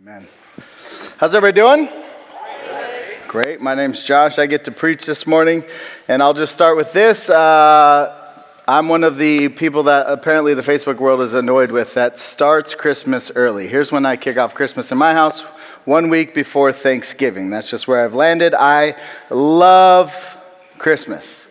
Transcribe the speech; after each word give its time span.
Amen. 0.00 0.28
How's 1.16 1.34
everybody 1.34 1.60
doing? 1.60 1.88
Great. 3.26 3.60
My 3.60 3.74
name's 3.74 4.04
Josh. 4.04 4.38
I 4.38 4.46
get 4.46 4.64
to 4.66 4.70
preach 4.70 5.04
this 5.04 5.26
morning, 5.26 5.64
and 6.06 6.22
I'll 6.22 6.34
just 6.34 6.52
start 6.52 6.76
with 6.76 6.92
this. 6.92 7.28
Uh, 7.28 8.32
I'm 8.68 8.88
one 8.88 9.02
of 9.02 9.16
the 9.16 9.48
people 9.48 9.82
that 9.84 10.06
apparently 10.08 10.54
the 10.54 10.62
Facebook 10.62 10.98
world 10.98 11.20
is 11.22 11.34
annoyed 11.34 11.72
with 11.72 11.94
that 11.94 12.16
starts 12.20 12.76
Christmas 12.76 13.32
early. 13.34 13.66
Here's 13.66 13.90
when 13.90 14.06
I 14.06 14.14
kick 14.14 14.36
off 14.36 14.54
Christmas 14.54 14.92
in 14.92 14.98
my 14.98 15.14
house 15.14 15.40
one 15.84 16.10
week 16.10 16.32
before 16.32 16.72
Thanksgiving. 16.72 17.50
That's 17.50 17.68
just 17.68 17.88
where 17.88 18.04
I've 18.04 18.14
landed. 18.14 18.54
I 18.54 18.94
love 19.30 20.38
Christmas. 20.78 21.48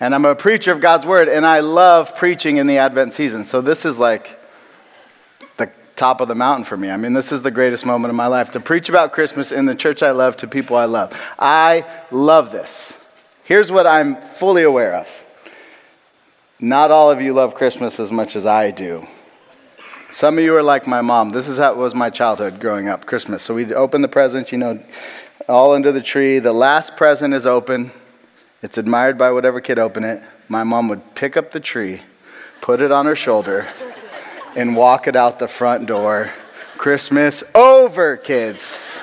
And 0.00 0.14
I'm 0.14 0.24
a 0.24 0.34
preacher 0.34 0.72
of 0.72 0.80
God's 0.80 1.04
word, 1.04 1.28
and 1.28 1.44
I 1.44 1.60
love 1.60 2.16
preaching 2.16 2.56
in 2.56 2.66
the 2.66 2.78
Advent 2.78 3.12
season. 3.12 3.44
So 3.44 3.60
this 3.60 3.84
is 3.84 3.98
like 3.98 4.38
top 5.96 6.20
of 6.20 6.28
the 6.28 6.34
mountain 6.34 6.64
for 6.64 6.76
me. 6.76 6.90
I 6.90 6.96
mean, 6.96 7.12
this 7.12 7.32
is 7.32 7.42
the 7.42 7.50
greatest 7.50 7.84
moment 7.86 8.10
of 8.10 8.16
my 8.16 8.26
life 8.26 8.50
to 8.52 8.60
preach 8.60 8.88
about 8.88 9.12
Christmas 9.12 9.52
in 9.52 9.66
the 9.66 9.74
church 9.74 10.02
I 10.02 10.10
love 10.10 10.36
to 10.38 10.46
people 10.46 10.76
I 10.76 10.86
love. 10.86 11.18
I 11.38 11.84
love 12.10 12.52
this. 12.52 12.98
Here's 13.44 13.70
what 13.70 13.86
I'm 13.86 14.16
fully 14.16 14.62
aware 14.62 14.94
of 14.94 15.24
not 16.58 16.92
all 16.92 17.10
of 17.10 17.20
you 17.20 17.32
love 17.32 17.56
Christmas 17.56 17.98
as 17.98 18.12
much 18.12 18.36
as 18.36 18.46
I 18.46 18.70
do. 18.70 19.04
Some 20.10 20.38
of 20.38 20.44
you 20.44 20.54
are 20.56 20.62
like 20.62 20.86
my 20.86 21.00
mom. 21.00 21.30
This 21.30 21.48
is 21.48 21.58
how 21.58 21.72
it 21.72 21.76
was 21.76 21.92
my 21.92 22.08
childhood 22.08 22.60
growing 22.60 22.86
up, 22.86 23.04
Christmas. 23.04 23.42
So 23.42 23.54
we'd 23.54 23.72
open 23.72 24.00
the 24.00 24.08
presents, 24.08 24.52
you 24.52 24.58
know, 24.58 24.78
all 25.48 25.74
under 25.74 25.90
the 25.90 26.00
tree. 26.00 26.38
The 26.38 26.52
last 26.52 26.96
present 26.96 27.34
is 27.34 27.46
open. 27.46 27.90
It's 28.62 28.78
admired 28.78 29.18
by 29.18 29.32
whatever 29.32 29.60
kid 29.60 29.80
open 29.80 30.04
it. 30.04 30.22
My 30.48 30.62
mom 30.62 30.88
would 30.88 31.14
pick 31.16 31.36
up 31.36 31.50
the 31.50 31.60
tree, 31.60 32.02
put 32.60 32.80
it 32.80 32.92
on 32.92 33.06
her 33.06 33.16
shoulder, 33.16 33.66
and 34.56 34.76
walk 34.76 35.06
it 35.06 35.16
out 35.16 35.38
the 35.38 35.48
front 35.48 35.86
door. 35.86 36.32
Christmas 36.76 37.44
over, 37.54 38.16
kids. 38.16 38.96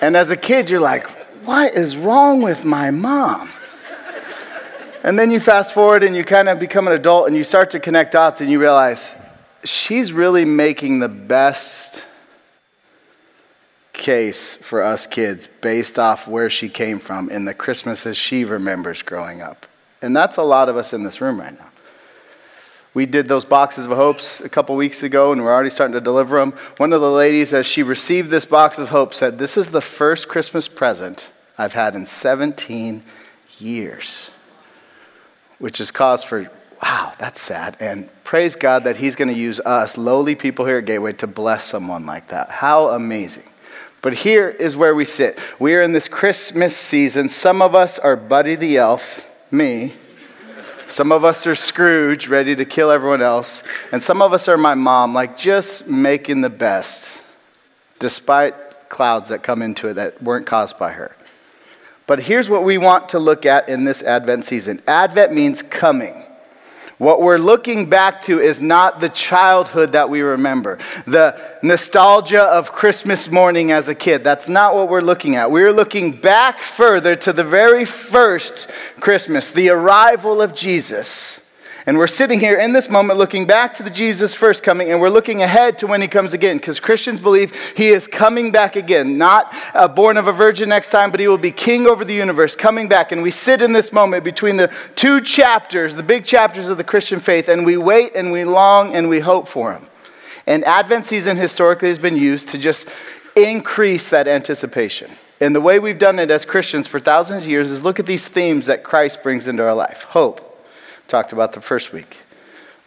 And 0.00 0.16
as 0.16 0.30
a 0.30 0.36
kid, 0.36 0.70
you're 0.70 0.80
like, 0.80 1.08
what 1.44 1.74
is 1.74 1.96
wrong 1.96 2.42
with 2.42 2.64
my 2.64 2.90
mom? 2.90 3.50
And 5.02 5.16
then 5.16 5.30
you 5.30 5.38
fast 5.38 5.72
forward 5.72 6.02
and 6.02 6.16
you 6.16 6.24
kind 6.24 6.48
of 6.48 6.58
become 6.58 6.88
an 6.88 6.92
adult 6.92 7.28
and 7.28 7.36
you 7.36 7.44
start 7.44 7.70
to 7.70 7.80
connect 7.80 8.12
dots 8.12 8.40
and 8.40 8.50
you 8.50 8.60
realize 8.60 9.14
she's 9.62 10.12
really 10.12 10.44
making 10.44 10.98
the 10.98 11.08
best 11.08 12.04
case 13.92 14.56
for 14.56 14.82
us 14.82 15.06
kids 15.06 15.48
based 15.60 15.98
off 15.98 16.26
where 16.26 16.50
she 16.50 16.68
came 16.68 16.98
from 16.98 17.30
in 17.30 17.44
the 17.44 17.54
Christmases 17.54 18.16
she 18.16 18.44
remembers 18.44 19.02
growing 19.02 19.40
up. 19.40 19.66
And 20.02 20.14
that's 20.14 20.36
a 20.36 20.42
lot 20.42 20.68
of 20.68 20.76
us 20.76 20.92
in 20.92 21.04
this 21.04 21.20
room 21.20 21.40
right 21.40 21.56
now. 21.56 21.65
We 22.96 23.04
did 23.04 23.28
those 23.28 23.44
boxes 23.44 23.84
of 23.84 23.90
hopes 23.90 24.40
a 24.40 24.48
couple 24.48 24.74
weeks 24.74 25.02
ago, 25.02 25.30
and 25.30 25.44
we're 25.44 25.52
already 25.52 25.68
starting 25.68 25.92
to 25.92 26.00
deliver 26.00 26.38
them. 26.38 26.52
One 26.78 26.94
of 26.94 27.02
the 27.02 27.10
ladies, 27.10 27.52
as 27.52 27.66
she 27.66 27.82
received 27.82 28.30
this 28.30 28.46
box 28.46 28.78
of 28.78 28.88
hope, 28.88 29.12
said, 29.12 29.38
This 29.38 29.58
is 29.58 29.68
the 29.68 29.82
first 29.82 30.28
Christmas 30.28 30.66
present 30.66 31.28
I've 31.58 31.74
had 31.74 31.94
in 31.94 32.06
17 32.06 33.02
years, 33.58 34.30
which 35.58 35.78
is 35.78 35.90
cause 35.90 36.24
for, 36.24 36.50
wow, 36.82 37.12
that's 37.18 37.38
sad. 37.38 37.76
And 37.80 38.08
praise 38.24 38.56
God 38.56 38.84
that 38.84 38.96
He's 38.96 39.14
going 39.14 39.28
to 39.28 39.38
use 39.38 39.60
us, 39.60 39.98
lowly 39.98 40.34
people 40.34 40.64
here 40.64 40.78
at 40.78 40.86
Gateway, 40.86 41.12
to 41.12 41.26
bless 41.26 41.64
someone 41.64 42.06
like 42.06 42.28
that. 42.28 42.48
How 42.48 42.88
amazing. 42.88 43.44
But 44.00 44.14
here 44.14 44.48
is 44.48 44.74
where 44.74 44.94
we 44.94 45.04
sit. 45.04 45.38
We 45.58 45.74
are 45.74 45.82
in 45.82 45.92
this 45.92 46.08
Christmas 46.08 46.74
season. 46.74 47.28
Some 47.28 47.60
of 47.60 47.74
us 47.74 47.98
are 47.98 48.16
Buddy 48.16 48.54
the 48.54 48.78
Elf, 48.78 49.30
me. 49.50 49.96
Some 50.88 51.10
of 51.12 51.24
us 51.24 51.46
are 51.46 51.54
Scrooge, 51.54 52.28
ready 52.28 52.54
to 52.54 52.64
kill 52.64 52.90
everyone 52.90 53.22
else. 53.22 53.62
And 53.92 54.02
some 54.02 54.22
of 54.22 54.32
us 54.32 54.48
are 54.48 54.56
my 54.56 54.74
mom, 54.74 55.14
like 55.14 55.36
just 55.36 55.88
making 55.88 56.42
the 56.42 56.50
best, 56.50 57.24
despite 57.98 58.54
clouds 58.88 59.30
that 59.30 59.42
come 59.42 59.62
into 59.62 59.88
it 59.88 59.94
that 59.94 60.22
weren't 60.22 60.46
caused 60.46 60.78
by 60.78 60.92
her. 60.92 61.16
But 62.06 62.20
here's 62.20 62.48
what 62.48 62.62
we 62.62 62.78
want 62.78 63.08
to 63.10 63.18
look 63.18 63.46
at 63.46 63.68
in 63.68 63.84
this 63.84 64.02
Advent 64.02 64.44
season 64.44 64.82
Advent 64.86 65.32
means 65.32 65.62
coming. 65.62 66.25
What 66.98 67.20
we're 67.20 67.36
looking 67.36 67.90
back 67.90 68.22
to 68.22 68.40
is 68.40 68.60
not 68.60 69.00
the 69.00 69.10
childhood 69.10 69.92
that 69.92 70.08
we 70.08 70.22
remember, 70.22 70.78
the 71.06 71.38
nostalgia 71.62 72.42
of 72.42 72.72
Christmas 72.72 73.30
morning 73.30 73.70
as 73.70 73.88
a 73.88 73.94
kid. 73.94 74.24
That's 74.24 74.48
not 74.48 74.74
what 74.74 74.88
we're 74.88 75.02
looking 75.02 75.36
at. 75.36 75.50
We're 75.50 75.72
looking 75.72 76.12
back 76.12 76.60
further 76.60 77.14
to 77.16 77.34
the 77.34 77.44
very 77.44 77.84
first 77.84 78.70
Christmas, 78.98 79.50
the 79.50 79.68
arrival 79.68 80.40
of 80.40 80.54
Jesus. 80.54 81.45
And 81.88 81.98
we're 81.98 82.08
sitting 82.08 82.40
here 82.40 82.58
in 82.58 82.72
this 82.72 82.88
moment 82.88 83.16
looking 83.16 83.46
back 83.46 83.74
to 83.74 83.84
the 83.84 83.90
Jesus 83.90 84.34
first 84.34 84.64
coming, 84.64 84.90
and 84.90 85.00
we're 85.00 85.08
looking 85.08 85.40
ahead 85.40 85.78
to 85.78 85.86
when 85.86 86.02
he 86.02 86.08
comes 86.08 86.32
again, 86.32 86.56
because 86.56 86.80
Christians 86.80 87.20
believe 87.20 87.54
he 87.76 87.90
is 87.90 88.08
coming 88.08 88.50
back 88.50 88.74
again. 88.74 89.18
Not 89.18 89.54
uh, 89.72 89.86
born 89.86 90.16
of 90.16 90.26
a 90.26 90.32
virgin 90.32 90.68
next 90.68 90.88
time, 90.88 91.12
but 91.12 91.20
he 91.20 91.28
will 91.28 91.38
be 91.38 91.52
king 91.52 91.86
over 91.86 92.04
the 92.04 92.12
universe, 92.12 92.56
coming 92.56 92.88
back. 92.88 93.12
And 93.12 93.22
we 93.22 93.30
sit 93.30 93.62
in 93.62 93.72
this 93.72 93.92
moment 93.92 94.24
between 94.24 94.56
the 94.56 94.74
two 94.96 95.20
chapters, 95.20 95.94
the 95.94 96.02
big 96.02 96.24
chapters 96.24 96.66
of 96.66 96.76
the 96.76 96.82
Christian 96.82 97.20
faith, 97.20 97.48
and 97.48 97.64
we 97.64 97.76
wait 97.76 98.16
and 98.16 98.32
we 98.32 98.44
long 98.44 98.92
and 98.92 99.08
we 99.08 99.20
hope 99.20 99.46
for 99.46 99.72
him. 99.72 99.86
And 100.44 100.64
Advent 100.64 101.06
season 101.06 101.36
historically 101.36 101.88
has 101.88 102.00
been 102.00 102.16
used 102.16 102.48
to 102.48 102.58
just 102.58 102.88
increase 103.36 104.08
that 104.10 104.26
anticipation. 104.26 105.12
And 105.40 105.54
the 105.54 105.60
way 105.60 105.78
we've 105.78 105.98
done 105.98 106.18
it 106.18 106.30
as 106.30 106.44
Christians 106.44 106.86
for 106.86 106.98
thousands 106.98 107.44
of 107.44 107.48
years 107.48 107.70
is 107.70 107.84
look 107.84 108.00
at 108.00 108.06
these 108.06 108.26
themes 108.26 108.66
that 108.66 108.82
Christ 108.82 109.22
brings 109.22 109.46
into 109.46 109.62
our 109.62 109.74
life 109.74 110.04
hope, 110.04 110.45
talked 111.08 111.32
about 111.32 111.52
the 111.52 111.60
first 111.60 111.92
week. 111.92 112.16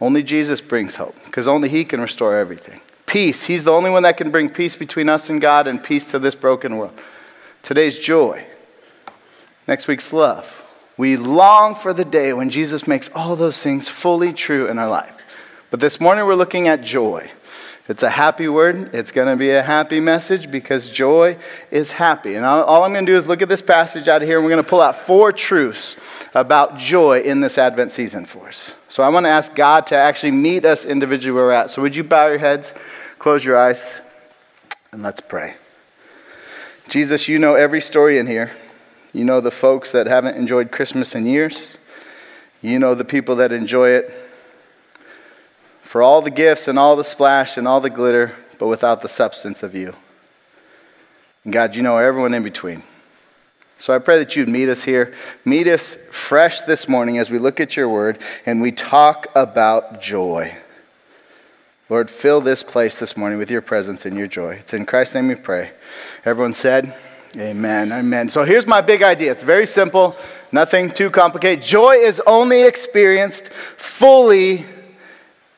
Only 0.02 0.24
Jesus 0.24 0.62
brings 0.62 0.96
hope 0.96 1.16
because 1.26 1.48
only 1.48 1.70
He 1.70 1.84
can 1.86 2.02
restore 2.02 2.38
everything. 2.38 2.82
Peace, 3.06 3.44
He's 3.44 3.64
the 3.64 3.72
only 3.72 3.90
one 3.90 4.04
that 4.04 4.18
can 4.18 4.32
bring 4.32 4.50
peace 4.50 4.76
between 4.76 5.10
us 5.10 5.30
and 5.30 5.42
God 5.42 5.68
and 5.68 5.84
peace 5.84 6.06
to 6.12 6.20
this 6.20 6.36
broken 6.36 6.78
world. 6.78 6.98
Today's 7.64 8.00
joy. 8.00 8.46
Next 9.68 9.88
week's 9.88 10.14
love. 10.14 10.64
We 10.98 11.16
long 11.16 11.76
for 11.76 11.94
the 11.94 12.06
day 12.06 12.34
when 12.34 12.50
Jesus 12.50 12.88
makes 12.88 13.10
all 13.16 13.36
those 13.36 13.62
things 13.62 13.88
fully 13.88 14.34
true 14.34 14.68
in 14.68 14.80
our 14.80 14.90
life. 14.90 15.16
But 15.72 15.80
this 15.80 16.00
morning 16.00 16.26
we're 16.26 16.36
looking 16.36 16.68
at 16.68 16.82
joy. 16.82 17.30
It's 17.90 18.04
a 18.04 18.10
happy 18.10 18.48
word. 18.48 18.94
It's 18.94 19.12
going 19.12 19.28
to 19.28 19.36
be 19.36 19.50
a 19.50 19.64
happy 19.64 20.00
message 20.00 20.52
because 20.52 20.88
joy 20.88 21.38
is 21.72 21.92
happy. 21.92 22.36
And 22.36 22.46
all 22.46 22.84
I'm 22.84 22.94
going 22.94 23.04
to 23.08 23.12
do 23.12 23.18
is 23.18 23.26
look 23.26 23.42
at 23.42 23.50
this 23.50 23.64
passage 23.64 24.08
out 24.08 24.22
of 24.22 24.28
here, 24.28 24.38
and 24.38 24.46
we're 24.46 24.52
going 24.52 24.64
to 24.64 24.70
pull 24.70 24.80
out 24.80 24.96
four 24.96 25.32
truths 25.32 26.28
about 26.36 26.78
joy 26.78 27.22
in 27.22 27.42
this 27.42 27.58
Advent 27.58 27.92
season 27.92 28.26
for 28.26 28.48
us. 28.48 28.76
So 28.90 29.02
I 29.02 29.10
want 29.10 29.26
to 29.26 29.32
ask 29.32 29.56
God 29.56 29.88
to 29.88 29.96
actually 29.96 30.34
meet 30.34 30.66
us 30.66 30.86
individually 30.86 31.34
where 31.34 31.46
we're 31.46 31.52
at. 31.52 31.72
So 31.72 31.82
would 31.82 31.96
you 31.96 32.04
bow 32.04 32.28
your 32.28 32.38
heads, 32.38 32.76
close 33.18 33.44
your 33.44 33.58
eyes, 33.58 34.02
and 34.92 35.02
let's 35.02 35.22
pray. 35.22 35.56
Jesus, 36.90 37.28
you 37.28 37.40
know 37.40 37.56
every 37.56 37.82
story 37.82 38.20
in 38.20 38.28
here. 38.28 38.52
You 39.14 39.26
know 39.26 39.42
the 39.42 39.50
folks 39.50 39.92
that 39.94 40.06
haven't 40.06 40.38
enjoyed 40.38 40.72
Christmas 40.72 41.16
in 41.16 41.26
years. 41.26 41.76
You 42.62 42.78
know 42.78 42.94
the 42.94 43.04
people 43.04 43.38
that 43.38 43.52
enjoy 43.52 43.90
it 43.90 44.29
for 45.90 46.04
all 46.04 46.22
the 46.22 46.30
gifts 46.30 46.68
and 46.68 46.78
all 46.78 46.96
the 46.96 47.04
splash 47.04 47.58
and 47.58 47.68
all 47.68 47.82
the 47.82 47.90
glitter, 47.90 48.36
but 48.60 48.68
without 48.68 49.02
the 49.02 49.10
substance 49.10 49.64
of 49.64 49.74
you. 49.74 49.96
And 51.44 51.52
God, 51.52 51.76
you 51.76 51.82
know 51.82 51.98
everyone 51.98 52.36
in 52.36 52.44
between. 52.44 52.84
So 53.80 53.96
I 53.96 53.98
pray 53.98 54.20
that 54.20 54.36
you'd 54.36 54.50
meet 54.50 54.70
us 54.70 54.84
here. 54.84 55.16
Meet 55.46 55.66
us 55.66 55.96
fresh 56.12 56.62
this 56.62 56.88
morning 56.88 57.18
as 57.18 57.32
we 57.32 57.40
look 57.40 57.60
at 57.60 57.76
your 57.76 57.90
word 57.90 58.20
and 58.46 58.62
we 58.62 58.72
talk 58.72 59.30
about 59.34 60.00
joy. 60.00 60.54
Lord, 61.90 62.12
fill 62.12 62.40
this 62.40 62.62
place 62.62 62.94
this 62.94 63.18
morning 63.18 63.40
with 63.40 63.50
your 63.50 63.64
presence 63.64 64.06
and 64.06 64.16
your 64.16 64.28
joy. 64.28 64.58
It's 64.60 64.76
in 64.76 64.86
Christ's 64.86 65.16
name 65.16 65.30
we 65.30 65.34
pray. 65.34 65.72
Everyone 66.24 66.54
said, 66.54 66.96
Amen. 67.36 67.92
Amen. 67.92 68.30
So 68.30 68.44
here's 68.44 68.68
my 68.68 68.82
big 68.82 69.02
idea. 69.02 69.32
It's 69.32 69.42
very 69.42 69.66
simple, 69.66 70.16
nothing 70.52 70.92
too 70.92 71.10
complicated. 71.10 71.66
Joy 71.66 71.96
is 71.96 72.22
only 72.28 72.62
experienced 72.62 73.50
fully 73.50 74.66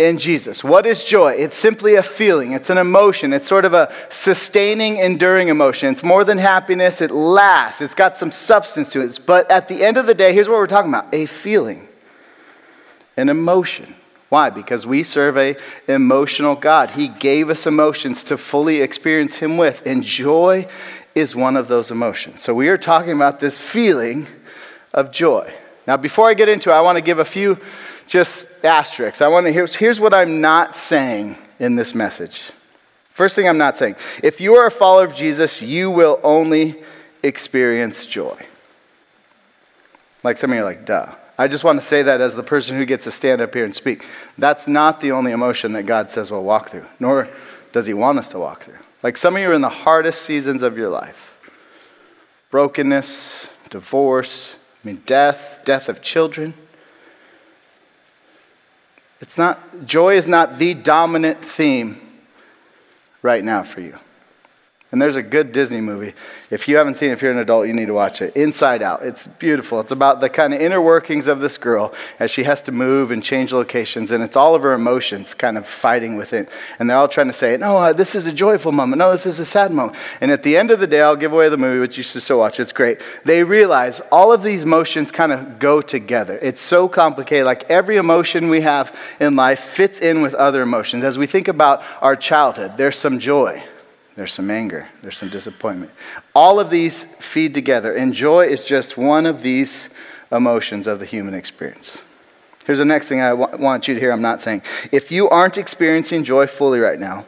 in 0.01 0.17
Jesus. 0.17 0.63
What 0.63 0.85
is 0.85 1.03
joy? 1.03 1.33
It's 1.33 1.55
simply 1.55 1.95
a 1.95 2.03
feeling, 2.03 2.53
it's 2.53 2.69
an 2.69 2.77
emotion, 2.77 3.33
it's 3.33 3.47
sort 3.47 3.65
of 3.65 3.73
a 3.73 3.93
sustaining, 4.09 4.97
enduring 4.97 5.47
emotion. 5.47 5.89
It's 5.93 6.03
more 6.03 6.23
than 6.23 6.37
happiness, 6.37 7.01
it 7.01 7.11
lasts, 7.11 7.81
it's 7.81 7.95
got 7.95 8.17
some 8.17 8.31
substance 8.31 8.89
to 8.93 9.01
it. 9.01 9.19
But 9.25 9.49
at 9.49 9.67
the 9.67 9.83
end 9.83 9.97
of 9.97 10.07
the 10.07 10.13
day, 10.13 10.33
here's 10.33 10.49
what 10.49 10.57
we're 10.57 10.67
talking 10.67 10.91
about 10.91 11.13
a 11.13 11.25
feeling, 11.25 11.87
an 13.15 13.29
emotion. 13.29 13.95
Why? 14.29 14.49
Because 14.49 14.87
we 14.87 15.03
serve 15.03 15.37
a 15.37 15.57
emotional 15.87 16.55
God. 16.55 16.91
He 16.91 17.09
gave 17.09 17.49
us 17.49 17.67
emotions 17.67 18.23
to 18.25 18.37
fully 18.37 18.81
experience 18.81 19.35
him 19.35 19.57
with, 19.57 19.85
and 19.85 20.03
joy 20.03 20.67
is 21.13 21.35
one 21.35 21.57
of 21.57 21.67
those 21.67 21.91
emotions. 21.91 22.41
So 22.41 22.53
we 22.53 22.69
are 22.69 22.77
talking 22.77 23.11
about 23.11 23.39
this 23.39 23.59
feeling 23.59 24.27
of 24.93 25.11
joy. 25.11 25.53
Now, 25.85 25.97
before 25.97 26.29
I 26.29 26.33
get 26.33 26.47
into 26.47 26.69
it, 26.69 26.73
I 26.73 26.81
want 26.81 26.97
to 26.97 27.01
give 27.01 27.19
a 27.19 27.25
few 27.25 27.57
just 28.11 28.65
asterisks. 28.65 29.21
I 29.21 29.29
want 29.29 29.45
to 29.45 29.53
hear, 29.53 29.65
here's 29.65 30.01
what 30.01 30.13
I'm 30.13 30.41
not 30.41 30.75
saying 30.75 31.37
in 31.59 31.77
this 31.77 31.95
message. 31.95 32.51
First 33.11 33.37
thing 33.37 33.47
I'm 33.47 33.57
not 33.57 33.77
saying 33.77 33.95
if 34.21 34.41
you 34.41 34.55
are 34.55 34.67
a 34.67 34.71
follower 34.71 35.05
of 35.05 35.15
Jesus, 35.15 35.61
you 35.61 35.89
will 35.89 36.19
only 36.21 36.83
experience 37.23 38.05
joy. 38.05 38.37
Like 40.25 40.35
some 40.35 40.51
of 40.51 40.57
you 40.57 40.61
are 40.61 40.65
like, 40.65 40.85
duh. 40.85 41.15
I 41.37 41.47
just 41.47 41.63
want 41.63 41.79
to 41.79 41.85
say 41.85 42.03
that 42.03 42.19
as 42.19 42.35
the 42.35 42.43
person 42.43 42.77
who 42.77 42.85
gets 42.85 43.05
to 43.05 43.11
stand 43.11 43.39
up 43.39 43.53
here 43.55 43.63
and 43.63 43.73
speak. 43.73 44.05
That's 44.37 44.67
not 44.67 44.99
the 44.99 45.13
only 45.13 45.31
emotion 45.31 45.71
that 45.73 45.83
God 45.83 46.11
says 46.11 46.29
we'll 46.31 46.43
walk 46.43 46.69
through, 46.69 46.85
nor 46.99 47.29
does 47.71 47.85
He 47.85 47.93
want 47.93 48.19
us 48.19 48.27
to 48.29 48.39
walk 48.39 48.63
through? 48.63 48.77
Like 49.03 49.15
some 49.15 49.37
of 49.37 49.41
you 49.41 49.49
are 49.49 49.53
in 49.53 49.61
the 49.61 49.69
hardest 49.69 50.23
seasons 50.23 50.63
of 50.63 50.77
your 50.77 50.89
life 50.89 51.29
brokenness, 52.51 53.49
divorce, 53.69 54.57
I 54.83 54.87
mean, 54.87 55.01
death, 55.05 55.61
death 55.63 55.87
of 55.87 56.01
children. 56.01 56.53
It's 59.21 59.37
not, 59.37 59.85
joy 59.85 60.15
is 60.15 60.27
not 60.27 60.57
the 60.57 60.73
dominant 60.73 61.45
theme 61.45 62.01
right 63.21 63.43
now 63.43 63.63
for 63.63 63.81
you. 63.81 63.97
And 64.91 65.01
there's 65.01 65.15
a 65.15 65.23
good 65.23 65.53
Disney 65.53 65.79
movie. 65.79 66.13
If 66.49 66.67
you 66.67 66.75
haven't 66.75 66.95
seen 66.95 67.11
it, 67.11 67.13
if 67.13 67.21
you're 67.21 67.31
an 67.31 67.37
adult, 67.37 67.65
you 67.65 67.73
need 67.73 67.85
to 67.85 67.93
watch 67.93 68.21
it. 68.21 68.35
Inside 68.35 68.81
Out. 68.81 69.03
It's 69.03 69.25
beautiful. 69.25 69.79
It's 69.79 69.91
about 69.91 70.19
the 70.19 70.29
kind 70.29 70.53
of 70.53 70.59
inner 70.59 70.81
workings 70.81 71.27
of 71.27 71.39
this 71.39 71.57
girl 71.57 71.93
as 72.19 72.29
she 72.29 72.43
has 72.43 72.59
to 72.63 72.73
move 72.73 73.09
and 73.09 73.23
change 73.23 73.53
locations. 73.53 74.11
And 74.11 74.21
it's 74.21 74.35
all 74.35 74.53
of 74.53 74.63
her 74.63 74.73
emotions 74.73 75.33
kind 75.33 75.57
of 75.57 75.65
fighting 75.65 76.17
within. 76.17 76.45
And 76.77 76.89
they're 76.89 76.97
all 76.97 77.07
trying 77.07 77.27
to 77.27 77.33
say, 77.33 77.55
no, 77.55 77.77
uh, 77.77 77.93
this 77.93 78.15
is 78.15 78.25
a 78.25 78.33
joyful 78.33 78.73
moment. 78.73 78.99
No, 78.99 79.13
this 79.13 79.25
is 79.25 79.39
a 79.39 79.45
sad 79.45 79.71
moment. 79.71 79.97
And 80.19 80.29
at 80.29 80.43
the 80.43 80.57
end 80.57 80.71
of 80.71 80.81
the 80.81 80.87
day, 80.87 81.01
I'll 81.01 81.15
give 81.15 81.31
away 81.31 81.47
the 81.47 81.57
movie, 81.57 81.79
which 81.79 81.95
you 81.95 82.03
should 82.03 82.21
still 82.21 82.39
watch. 82.39 82.59
It's 82.59 82.73
great. 82.73 82.99
They 83.23 83.45
realize 83.45 84.01
all 84.11 84.33
of 84.33 84.43
these 84.43 84.63
emotions 84.63 85.09
kind 85.09 85.31
of 85.31 85.57
go 85.57 85.81
together. 85.81 86.37
It's 86.41 86.61
so 86.61 86.89
complicated. 86.89 87.45
Like 87.45 87.63
every 87.69 87.95
emotion 87.95 88.49
we 88.49 88.59
have 88.59 88.93
in 89.21 89.37
life 89.37 89.61
fits 89.61 89.99
in 89.99 90.21
with 90.21 90.33
other 90.33 90.61
emotions. 90.61 91.05
As 91.05 91.17
we 91.17 91.27
think 91.27 91.47
about 91.47 91.81
our 92.01 92.17
childhood, 92.17 92.75
there's 92.75 92.97
some 92.97 93.17
joy 93.17 93.63
there's 94.15 94.33
some 94.33 94.51
anger, 94.51 94.87
there's 95.01 95.17
some 95.17 95.29
disappointment. 95.29 95.91
All 96.35 96.59
of 96.59 96.69
these 96.69 97.03
feed 97.03 97.53
together, 97.53 97.95
and 97.95 98.13
joy 98.13 98.45
is 98.47 98.63
just 98.63 98.97
one 98.97 99.25
of 99.25 99.41
these 99.41 99.89
emotions 100.31 100.87
of 100.87 100.99
the 100.99 101.05
human 101.05 101.33
experience. 101.33 102.01
Here's 102.65 102.77
the 102.77 102.85
next 102.85 103.09
thing 103.09 103.21
I 103.21 103.29
w- 103.29 103.57
want 103.57 103.87
you 103.87 103.93
to 103.93 103.99
hear 103.99 104.11
I'm 104.11 104.21
not 104.21 104.41
saying. 104.41 104.61
If 104.91 105.11
you 105.11 105.29
aren't 105.29 105.57
experiencing 105.57 106.23
joy 106.23 106.47
fully 106.47 106.79
right 106.79 106.99
now, 106.99 107.25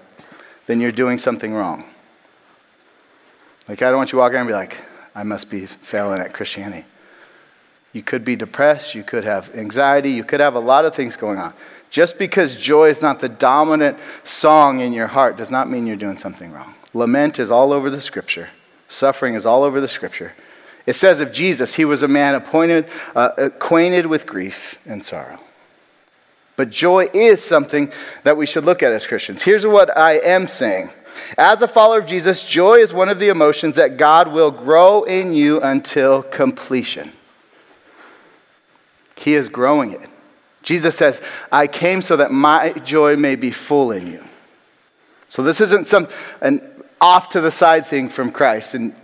then 0.67 0.79
you're 0.79 0.91
doing 0.91 1.17
something 1.17 1.53
wrong. 1.53 1.85
Like, 3.67 3.81
I 3.81 3.89
don't 3.89 3.97
want 3.97 4.09
you 4.09 4.17
to 4.17 4.19
walk 4.19 4.33
around 4.33 4.41
and 4.41 4.49
be 4.49 4.53
like, 4.53 4.77
I 5.15 5.23
must 5.23 5.49
be 5.49 5.65
failing 5.65 6.19
at 6.19 6.33
Christianity. 6.33 6.85
You 7.93 8.01
could 8.01 8.25
be 8.25 8.35
depressed, 8.35 8.95
you 8.95 9.03
could 9.03 9.23
have 9.23 9.53
anxiety, 9.55 10.11
you 10.11 10.23
could 10.23 10.39
have 10.39 10.55
a 10.55 10.59
lot 10.59 10.85
of 10.85 10.95
things 10.95 11.15
going 11.15 11.37
on. 11.37 11.53
Just 11.93 12.17
because 12.17 12.55
joy 12.55 12.89
is 12.89 13.03
not 13.03 13.19
the 13.19 13.29
dominant 13.29 13.99
song 14.23 14.79
in 14.79 14.93
your 14.93 15.05
heart 15.05 15.37
does 15.37 15.51
not 15.51 15.69
mean 15.69 15.85
you're 15.85 15.95
doing 15.95 16.17
something 16.17 16.51
wrong. 16.51 16.73
Lament 16.95 17.37
is 17.37 17.51
all 17.51 17.71
over 17.71 17.91
the 17.91 18.01
scripture, 18.01 18.49
suffering 18.89 19.35
is 19.35 19.45
all 19.45 19.61
over 19.61 19.79
the 19.79 19.87
scripture. 19.87 20.33
It 20.87 20.95
says 20.95 21.21
of 21.21 21.31
Jesus, 21.31 21.75
he 21.75 21.85
was 21.85 22.01
a 22.01 22.07
man 22.07 22.33
appointed, 22.33 22.87
uh, 23.15 23.29
acquainted 23.37 24.07
with 24.07 24.25
grief 24.25 24.79
and 24.87 25.05
sorrow. 25.05 25.39
But 26.55 26.71
joy 26.71 27.09
is 27.13 27.43
something 27.43 27.91
that 28.23 28.37
we 28.37 28.47
should 28.47 28.65
look 28.65 28.81
at 28.81 28.91
as 28.91 29.05
Christians. 29.05 29.43
Here's 29.43 29.67
what 29.67 29.95
I 29.95 30.13
am 30.13 30.47
saying. 30.47 30.89
As 31.37 31.61
a 31.61 31.67
follower 31.67 31.99
of 31.99 32.07
Jesus, 32.07 32.43
joy 32.43 32.77
is 32.77 32.91
one 32.91 33.07
of 33.07 33.19
the 33.19 33.29
emotions 33.29 33.75
that 33.75 33.97
God 33.97 34.33
will 34.33 34.49
grow 34.49 35.03
in 35.03 35.35
you 35.35 35.61
until 35.61 36.23
completion. 36.23 37.11
He 39.15 39.35
is 39.35 39.47
growing 39.47 39.91
it. 39.91 40.09
Jesus 40.63 40.97
says, 40.97 41.21
I 41.51 41.67
came 41.67 42.01
so 42.01 42.17
that 42.17 42.31
my 42.31 42.71
joy 42.71 43.15
may 43.17 43.35
be 43.35 43.51
full 43.51 43.91
in 43.91 44.07
you. 44.07 44.23
So 45.29 45.43
this 45.43 45.61
isn't 45.61 45.87
some 45.87 46.07
an 46.41 46.61
off 47.01 47.29
to 47.29 47.41
the 47.41 47.51
side 47.51 47.85
thing 47.85 48.07
from 48.07 48.31
Christ 48.31 48.73
and 48.73 48.95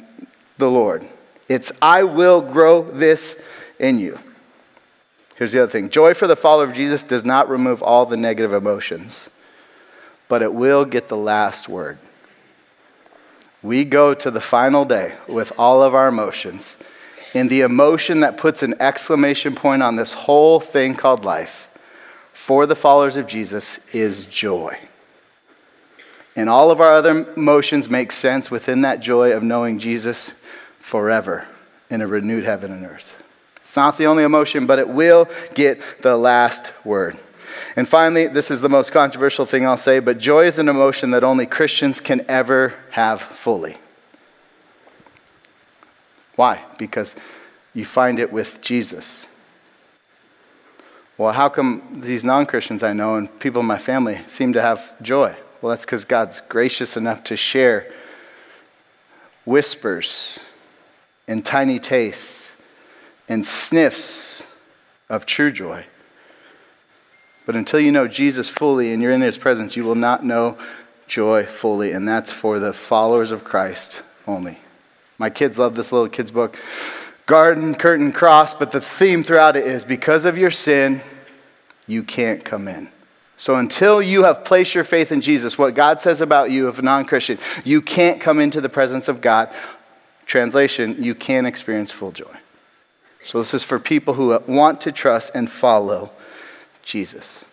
the 0.57 0.69
Lord. 0.69 1.05
It's 1.49 1.71
I 1.81 2.03
will 2.03 2.41
grow 2.41 2.83
this 2.83 3.43
in 3.77 3.99
you. 3.99 4.17
Here's 5.35 5.51
the 5.51 5.63
other 5.63 5.71
thing 5.71 5.89
joy 5.89 6.13
for 6.13 6.27
the 6.27 6.35
follower 6.35 6.65
of 6.65 6.73
Jesus 6.73 7.03
does 7.03 7.25
not 7.25 7.49
remove 7.49 7.81
all 7.83 8.05
the 8.05 8.17
negative 8.17 8.53
emotions, 8.53 9.29
but 10.27 10.41
it 10.41 10.53
will 10.53 10.85
get 10.85 11.09
the 11.09 11.17
last 11.17 11.67
word. 11.67 11.97
We 13.61 13.83
go 13.83 14.13
to 14.13 14.31
the 14.31 14.39
final 14.39 14.85
day 14.85 15.15
with 15.27 15.51
all 15.59 15.83
of 15.83 15.93
our 15.93 16.07
emotions 16.07 16.77
and 17.33 17.49
the 17.49 17.61
emotion 17.61 18.21
that 18.21 18.37
puts 18.37 18.63
an 18.63 18.75
exclamation 18.79 19.55
point 19.55 19.83
on 19.83 19.95
this 19.95 20.13
whole 20.13 20.59
thing 20.59 20.95
called 20.95 21.23
life 21.23 21.69
for 22.33 22.65
the 22.65 22.75
followers 22.75 23.17
of 23.17 23.27
Jesus 23.27 23.79
is 23.93 24.25
joy. 24.25 24.77
And 26.35 26.49
all 26.49 26.71
of 26.71 26.79
our 26.79 26.93
other 26.93 27.31
emotions 27.35 27.89
make 27.89 28.11
sense 28.11 28.49
within 28.49 28.81
that 28.81 29.01
joy 29.01 29.33
of 29.33 29.43
knowing 29.43 29.77
Jesus 29.77 30.33
forever 30.79 31.45
in 31.89 32.01
a 32.01 32.07
renewed 32.07 32.45
heaven 32.45 32.71
and 32.71 32.85
earth. 32.85 33.15
It's 33.61 33.75
not 33.75 33.97
the 33.97 34.07
only 34.07 34.23
emotion, 34.23 34.65
but 34.65 34.79
it 34.79 34.89
will 34.89 35.27
get 35.53 35.81
the 36.01 36.17
last 36.17 36.73
word. 36.83 37.19
And 37.75 37.87
finally, 37.87 38.27
this 38.27 38.49
is 38.49 38.61
the 38.61 38.69
most 38.69 38.91
controversial 38.91 39.45
thing 39.45 39.67
I'll 39.67 39.77
say, 39.77 39.99
but 39.99 40.17
joy 40.17 40.45
is 40.45 40.57
an 40.59 40.69
emotion 40.69 41.11
that 41.11 41.23
only 41.23 41.45
Christians 41.45 41.99
can 41.99 42.25
ever 42.27 42.73
have 42.91 43.21
fully. 43.21 43.77
Why? 46.39 46.63
Because 46.77 47.17
you 47.73 47.83
find 47.83 48.17
it 48.17 48.31
with 48.31 48.61
Jesus. 48.61 49.27
Well, 51.17 51.33
how 51.33 51.49
come 51.49 51.99
these 51.99 52.23
non 52.23 52.45
Christians 52.45 52.81
I 52.81 52.93
know 52.93 53.15
and 53.15 53.39
people 53.41 53.59
in 53.59 53.67
my 53.67 53.77
family 53.77 54.21
seem 54.29 54.53
to 54.53 54.61
have 54.61 54.93
joy? 55.01 55.35
Well, 55.61 55.71
that's 55.71 55.83
because 55.83 56.05
God's 56.05 56.39
gracious 56.39 56.95
enough 56.95 57.25
to 57.25 57.35
share 57.35 57.91
whispers 59.43 60.39
and 61.27 61.45
tiny 61.45 61.77
tastes 61.77 62.55
and 63.27 63.45
sniffs 63.45 64.47
of 65.09 65.25
true 65.25 65.51
joy. 65.51 65.87
But 67.45 67.57
until 67.57 67.81
you 67.81 67.91
know 67.91 68.07
Jesus 68.07 68.47
fully 68.49 68.93
and 68.93 69.03
you're 69.03 69.11
in 69.11 69.19
his 69.19 69.37
presence, 69.37 69.75
you 69.75 69.83
will 69.83 69.95
not 69.95 70.23
know 70.23 70.57
joy 71.05 71.45
fully. 71.45 71.91
And 71.91 72.07
that's 72.07 72.31
for 72.31 72.59
the 72.59 72.71
followers 72.71 73.31
of 73.31 73.43
Christ 73.43 74.03
only. 74.25 74.59
My 75.19 75.29
kids 75.29 75.59
love 75.59 75.75
this 75.75 75.91
little 75.91 76.09
kids' 76.09 76.31
book, 76.31 76.57
Garden, 77.25 77.75
Curtain, 77.75 78.11
Cross, 78.11 78.55
but 78.55 78.71
the 78.71 78.81
theme 78.81 79.23
throughout 79.23 79.55
it 79.55 79.67
is 79.67 79.83
because 79.83 80.25
of 80.25 80.37
your 80.37 80.49
sin, 80.49 81.01
you 81.85 82.01
can't 82.01 82.43
come 82.43 82.67
in. 82.67 82.89
So 83.37 83.55
until 83.55 84.01
you 84.01 84.23
have 84.23 84.43
placed 84.43 84.73
your 84.73 84.83
faith 84.83 85.11
in 85.11 85.21
Jesus, 85.21 85.57
what 85.57 85.75
God 85.75 86.01
says 86.01 86.21
about 86.21 86.51
you, 86.51 86.67
if 86.69 86.79
a 86.79 86.81
non 86.81 87.05
Christian, 87.05 87.37
you 87.63 87.81
can't 87.81 88.19
come 88.19 88.39
into 88.39 88.61
the 88.61 88.69
presence 88.69 89.07
of 89.07 89.21
God. 89.21 89.49
Translation, 90.25 91.03
you 91.03 91.15
can't 91.15 91.47
experience 91.47 91.91
full 91.91 92.11
joy. 92.11 92.35
So 93.23 93.37
this 93.39 93.53
is 93.53 93.63
for 93.63 93.79
people 93.79 94.13
who 94.13 94.37
want 94.47 94.81
to 94.81 94.91
trust 94.91 95.31
and 95.35 95.49
follow 95.51 96.11
Jesus. 96.83 97.45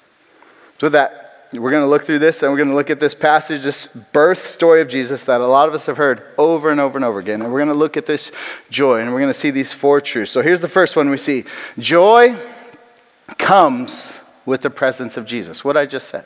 So 0.79 0.87
with 0.87 0.93
that, 0.93 1.25
we're 1.58 1.70
going 1.70 1.82
to 1.82 1.88
look 1.88 2.05
through 2.05 2.19
this 2.19 2.43
and 2.43 2.50
we're 2.50 2.58
going 2.58 2.70
to 2.70 2.75
look 2.75 2.91
at 2.91 3.00
this 3.00 3.14
passage, 3.14 3.62
this 3.62 3.87
birth 3.87 4.44
story 4.44 4.81
of 4.81 4.88
Jesus 4.88 5.25
that 5.25 5.41
a 5.41 5.47
lot 5.47 5.69
of 5.69 5.75
us 5.75 5.87
have 5.87 5.97
heard 5.97 6.23
over 6.38 6.70
and 6.70 6.81
over 6.81 6.99
and 6.99 7.04
over 7.04 7.19
again. 7.19 7.42
And 7.42 7.52
we're 7.52 7.61
going 7.61 7.69
to 7.69 7.75
look 7.75 7.97
at 7.97 8.07
this 8.07 8.33
joy 8.71 9.00
and 9.00 9.12
we're 9.12 9.21
going 9.21 9.31
to 9.31 9.38
see 9.38 9.50
these 9.50 9.73
four 9.73 10.00
truths. 10.00 10.31
So 10.33 10.42
here's 10.42 10.61
the 10.61 10.69
first 10.69 10.97
one 10.97 11.11
we 11.11 11.16
see 11.16 11.45
joy 11.78 12.37
comes 13.38 14.19
with 14.45 14.62
the 14.62 14.71
presence 14.71 15.16
of 15.16 15.26
Jesus. 15.26 15.64
What 15.64 15.76
I 15.76 15.87
just 15.87 16.09
said. 16.09 16.25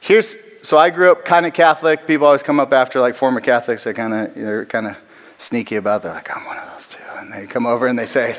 Here's 0.00 0.36
so 0.62 0.78
I 0.78 0.90
grew 0.90 1.10
up 1.10 1.24
kind 1.24 1.46
of 1.46 1.52
Catholic. 1.52 2.06
People 2.06 2.26
always 2.26 2.42
come 2.42 2.60
up 2.60 2.72
after 2.72 3.00
like 3.00 3.14
former 3.14 3.40
Catholics. 3.40 3.84
They 3.84 3.92
kind 3.92 4.12
of 4.12 4.34
they're 4.34 4.66
kind 4.66 4.86
of 4.86 4.96
sneaky 5.38 5.76
about. 5.76 6.00
It. 6.00 6.02
They're 6.04 6.14
like, 6.14 6.36
I'm 6.36 6.44
one 6.44 6.58
of 6.58 6.70
those 6.72 6.88
too, 6.88 7.02
and 7.16 7.32
they 7.32 7.46
come 7.46 7.66
over 7.66 7.86
and 7.86 7.98
they 7.98 8.06
say, 8.06 8.38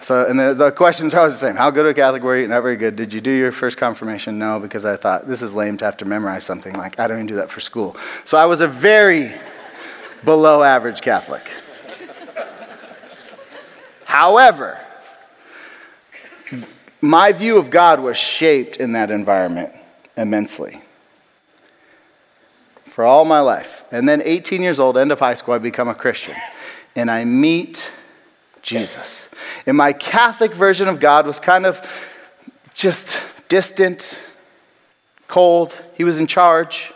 so, 0.00 0.24
and 0.26 0.38
the, 0.38 0.54
the 0.54 0.70
questions 0.70 1.12
are 1.14 1.18
always 1.18 1.34
the 1.34 1.40
same. 1.40 1.56
How 1.56 1.70
good 1.70 1.86
a 1.86 1.94
Catholic 1.94 2.22
were 2.22 2.38
you? 2.38 2.46
Not 2.46 2.62
very 2.62 2.76
good. 2.76 2.96
Did 2.96 3.12
you 3.12 3.20
do 3.20 3.30
your 3.30 3.52
first 3.52 3.76
confirmation? 3.76 4.38
No, 4.38 4.60
because 4.60 4.84
I 4.84 4.96
thought 4.96 5.26
this 5.26 5.42
is 5.42 5.54
lame 5.54 5.76
to 5.78 5.84
have 5.84 5.96
to 5.98 6.04
memorize 6.04 6.44
something. 6.44 6.74
Like, 6.74 6.98
I 7.00 7.06
don't 7.06 7.18
even 7.18 7.26
do 7.26 7.34
that 7.36 7.50
for 7.50 7.60
school. 7.60 7.96
So 8.24 8.38
I 8.38 8.46
was 8.46 8.60
a 8.60 8.68
very 8.68 9.34
below 10.24 10.62
average 10.62 11.00
Catholic. 11.00 11.48
However, 14.04 14.78
my 17.00 17.32
view 17.32 17.58
of 17.58 17.70
God 17.70 18.00
was 18.00 18.16
shaped 18.16 18.76
in 18.76 18.92
that 18.92 19.10
environment 19.10 19.72
immensely 20.16 20.80
for 22.84 23.04
all 23.04 23.24
my 23.24 23.40
life. 23.40 23.84
And 23.92 24.08
then, 24.08 24.22
18 24.24 24.60
years 24.60 24.80
old, 24.80 24.96
end 24.96 25.12
of 25.12 25.20
high 25.20 25.34
school, 25.34 25.54
I 25.54 25.58
become 25.58 25.88
a 25.88 25.94
Christian. 25.94 26.34
And 26.96 27.10
I 27.10 27.24
meet 27.24 27.92
Jesus. 28.62 29.28
And 29.66 29.76
my 29.76 29.92
Catholic 29.92 30.52
version 30.52 30.88
of 30.88 31.00
God 31.00 31.26
was 31.26 31.40
kind 31.40 31.66
of 31.66 31.80
just 32.74 33.22
distant, 33.48 34.22
cold. 35.26 35.74
He 35.94 36.04
was 36.04 36.18
in 36.18 36.26
charge. 36.26 36.92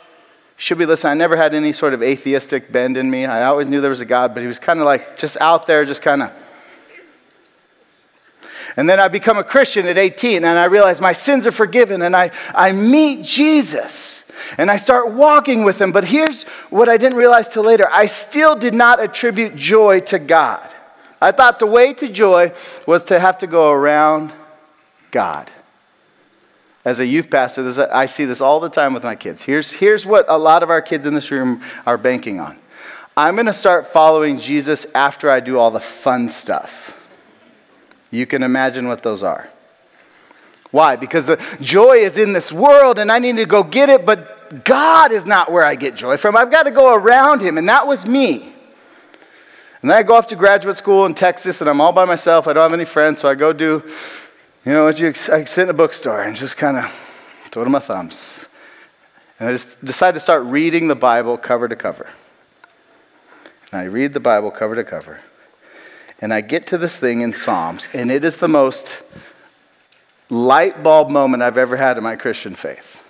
Should 0.57 0.79
be 0.79 0.87
listening. 0.87 1.11
I 1.11 1.15
never 1.15 1.37
had 1.37 1.55
any 1.55 1.73
sort 1.73 1.93
of 1.93 2.03
atheistic 2.03 2.71
bend 2.71 2.97
in 2.97 3.11
me. 3.11 3.27
I 3.27 3.45
always 3.45 3.67
knew 3.67 3.81
there 3.81 3.91
was 3.91 4.01
a 4.01 4.05
God, 4.05 4.33
but 4.33 4.43
he 4.43 4.47
was 4.47 4.61
kind 4.61 4.79
of 4.79 4.87
like 4.87 5.19
just 5.19 5.37
out 5.41 5.67
there, 5.67 5.85
just 5.85 6.03
kind 6.03 6.23
of. 6.23 6.33
And 8.77 8.89
then 8.89 9.01
I 9.01 9.09
become 9.09 9.39
a 9.39 9.45
Christian 9.45 9.87
at 9.87 9.99
18 9.99 10.45
and 10.45 10.59
I 10.59 10.65
realize 10.65 11.01
my 11.01 11.13
sins 11.13 11.47
are 11.47 11.53
forgiven 11.53 12.01
and 12.03 12.17
I, 12.17 12.31
I 12.55 12.73
meet 12.73 13.25
Jesus 13.25 14.31
and 14.57 14.71
I 14.71 14.77
start 14.77 15.11
walking 15.11 15.65
with 15.65 15.81
him. 15.81 15.93
But 15.93 16.05
here's 16.05 16.45
what 16.71 16.89
I 16.89 16.97
didn't 16.97 17.19
realize 17.19 17.49
till 17.49 17.65
later 17.65 17.89
I 17.91 18.07
still 18.07 18.57
did 18.57 18.75
not 18.75 19.01
attribute 19.01 19.57
joy 19.57 20.01
to 20.01 20.19
God. 20.19 20.75
I 21.23 21.31
thought 21.31 21.61
the 21.61 21.67
way 21.67 21.95
to 21.95 22.09
joy 22.09 22.53
was 22.85 23.05
to 23.05 23.21
have 23.21 23.39
to 23.39 23.47
go 23.47 23.71
around 23.71 24.33
God. 25.13 25.49
as 26.85 26.99
a 26.99 27.07
youth 27.07 27.31
pastor, 27.31 27.63
this, 27.63 27.79
I 27.79 28.07
see 28.07 28.25
this 28.25 28.41
all 28.41 28.59
the 28.59 28.69
time 28.69 28.93
with 28.93 29.05
my 29.05 29.15
kids. 29.15 29.41
Here's, 29.41 29.71
here's 29.71 30.05
what 30.05 30.27
a 30.29 30.37
lot 30.37 30.65
of 30.65 30.71
our 30.71 30.83
kids 30.83 31.07
in 31.07 31.15
this 31.15 31.31
room 31.31 31.63
are 31.87 31.97
banking 31.97 32.41
on 32.41 32.59
I'm 33.17 33.37
going 33.37 33.47
to 33.47 33.53
start 33.53 33.87
following 33.87 34.41
Jesus 34.41 34.87
after 34.95 35.31
I 35.31 35.39
do 35.41 35.59
all 35.59 35.71
the 35.71 35.81
fun 35.81 36.29
stuff. 36.29 36.99
You 38.11 38.27
can 38.27 38.43
imagine 38.43 38.89
what 38.89 39.03
those 39.03 39.23
are. 39.23 39.49
Why? 40.73 40.97
Because 40.97 41.27
the 41.27 41.37
joy 41.61 41.99
is 41.99 42.19
in 42.19 42.33
this 42.33 42.51
world 42.51 42.99
and 42.99 43.13
I 43.13 43.21
need 43.21 43.37
to 43.37 43.45
go 43.45 43.63
get 43.63 43.91
it, 43.91 44.05
but 44.05 44.65
God 44.65 45.13
is 45.13 45.25
not 45.25 45.53
where 45.53 45.65
I 45.65 45.77
get 45.77 45.95
joy 45.95 46.17
from. 46.17 46.37
I've 46.37 46.51
got 46.51 46.65
to 46.65 46.71
go 46.71 46.95
around 46.95 47.43
Him, 47.43 47.59
and 47.59 47.69
that 47.69 47.87
was 47.87 48.07
me. 48.07 48.52
And 49.83 49.91
then 49.91 49.99
I 49.99 50.05
go 50.05 50.15
off 50.15 50.29
to 50.29 50.37
graduate 50.37 50.77
school 50.77 51.07
in 51.07 51.15
Texas 51.15 51.61
and 51.61 51.69
I'm 51.69 51.81
all 51.81 51.93
by 51.93 52.05
myself. 52.05 52.47
I 52.47 52.53
don't 52.53 52.63
have 52.63 52.73
any 52.73 52.85
friends, 52.85 53.21
so 53.21 53.29
I 53.29 53.35
go 53.35 53.53
do, 53.53 53.83
you 54.65 54.73
know, 54.73 54.89
you, 54.89 55.09
I 55.09 55.45
sit 55.45 55.65
in 55.65 55.71
a 55.71 55.75
bookstore 55.75 56.23
and 56.23 56.37
just 56.37 56.57
kind 56.57 56.77
of 56.77 57.49
twiddle 57.51 57.73
my 57.73 57.81
thumbs. 57.81 58.49
And 59.41 59.49
I 59.49 59.53
just 59.53 59.85
decide 59.85 60.15
to 60.15 60.21
start 60.21 60.45
reading 60.45 60.87
the 60.87 60.95
Bible 60.95 61.37
cover 61.37 61.67
to 61.67 61.75
cover. 61.75 62.09
And 63.73 63.81
I 63.81 63.85
read 63.85 64.15
the 64.15 64.21
Bible 64.21 64.53
cover 64.53 64.77
to 64.77 64.85
cover. 64.85 65.19
And 66.21 66.33
I 66.33 66.43
get 66.43 66.69
to 66.69 66.79
this 66.79 66.97
thing 66.97 67.23
in 67.23 67.35
Psalms, 67.35 67.89
and 67.93 68.09
it 68.09 68.25
is 68.25 68.37
the 68.37 68.47
most 68.47 69.03
light 70.31 70.85
bulb 70.85 71.11
moment 71.11 71.43
I've 71.43 71.59
ever 71.59 71.77
had 71.77 71.99
in 71.99 72.05
my 72.05 72.15
Christian 72.15 72.55
faith. 72.55 73.03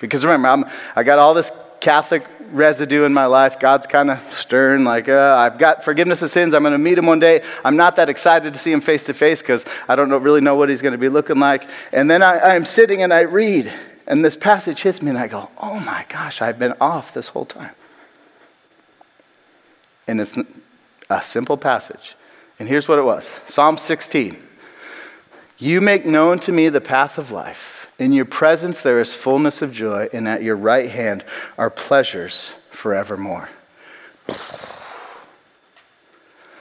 Because 0.00 0.24
remember, 0.24 0.48
I'm, 0.48 0.64
I 0.96 1.02
got 1.02 1.18
all 1.18 1.34
this 1.34 1.52
Catholic 1.80 2.24
residue 2.50 3.04
in 3.04 3.14
my 3.14 3.26
life. 3.26 3.58
God's 3.58 3.86
kind 3.86 4.10
of 4.10 4.32
stern, 4.32 4.84
like, 4.84 5.08
uh, 5.08 5.36
I've 5.38 5.58
got 5.58 5.84
forgiveness 5.84 6.22
of 6.22 6.30
sins. 6.30 6.54
I'm 6.54 6.62
going 6.62 6.72
to 6.72 6.78
meet 6.78 6.98
him 6.98 7.06
one 7.06 7.20
day. 7.20 7.42
I'm 7.64 7.76
not 7.76 7.96
that 7.96 8.08
excited 8.08 8.52
to 8.52 8.58
see 8.58 8.72
him 8.72 8.80
face 8.80 9.04
to 9.04 9.14
face 9.14 9.42
because 9.42 9.64
I 9.88 9.96
don't 9.96 10.08
know, 10.08 10.18
really 10.18 10.40
know 10.40 10.56
what 10.56 10.68
he's 10.68 10.82
going 10.82 10.92
to 10.92 10.98
be 10.98 11.08
looking 11.08 11.38
like. 11.38 11.68
And 11.92 12.10
then 12.10 12.22
I, 12.22 12.54
I'm 12.54 12.64
sitting 12.64 13.02
and 13.02 13.12
I 13.12 13.20
read, 13.20 13.72
and 14.06 14.24
this 14.24 14.36
passage 14.36 14.82
hits 14.82 15.00
me, 15.02 15.10
and 15.10 15.18
I 15.18 15.28
go, 15.28 15.50
oh 15.58 15.80
my 15.80 16.04
gosh, 16.08 16.42
I've 16.42 16.58
been 16.58 16.74
off 16.80 17.14
this 17.14 17.28
whole 17.28 17.46
time. 17.46 17.74
And 20.06 20.20
it's 20.20 20.36
a 21.08 21.22
simple 21.22 21.56
passage. 21.56 22.16
And 22.58 22.68
here's 22.68 22.88
what 22.88 22.98
it 22.98 23.04
was 23.04 23.40
Psalm 23.46 23.78
16. 23.78 24.36
You 25.58 25.80
make 25.80 26.06
known 26.06 26.38
to 26.40 26.52
me 26.52 26.68
the 26.68 26.80
path 26.80 27.18
of 27.18 27.30
life. 27.30 27.79
In 28.00 28.12
your 28.12 28.24
presence 28.24 28.80
there 28.80 28.98
is 28.98 29.12
fullness 29.12 29.60
of 29.60 29.74
joy, 29.74 30.08
and 30.12 30.26
at 30.26 30.42
your 30.42 30.56
right 30.56 30.90
hand 30.90 31.22
are 31.58 31.68
pleasures 31.68 32.54
forevermore. 32.70 33.50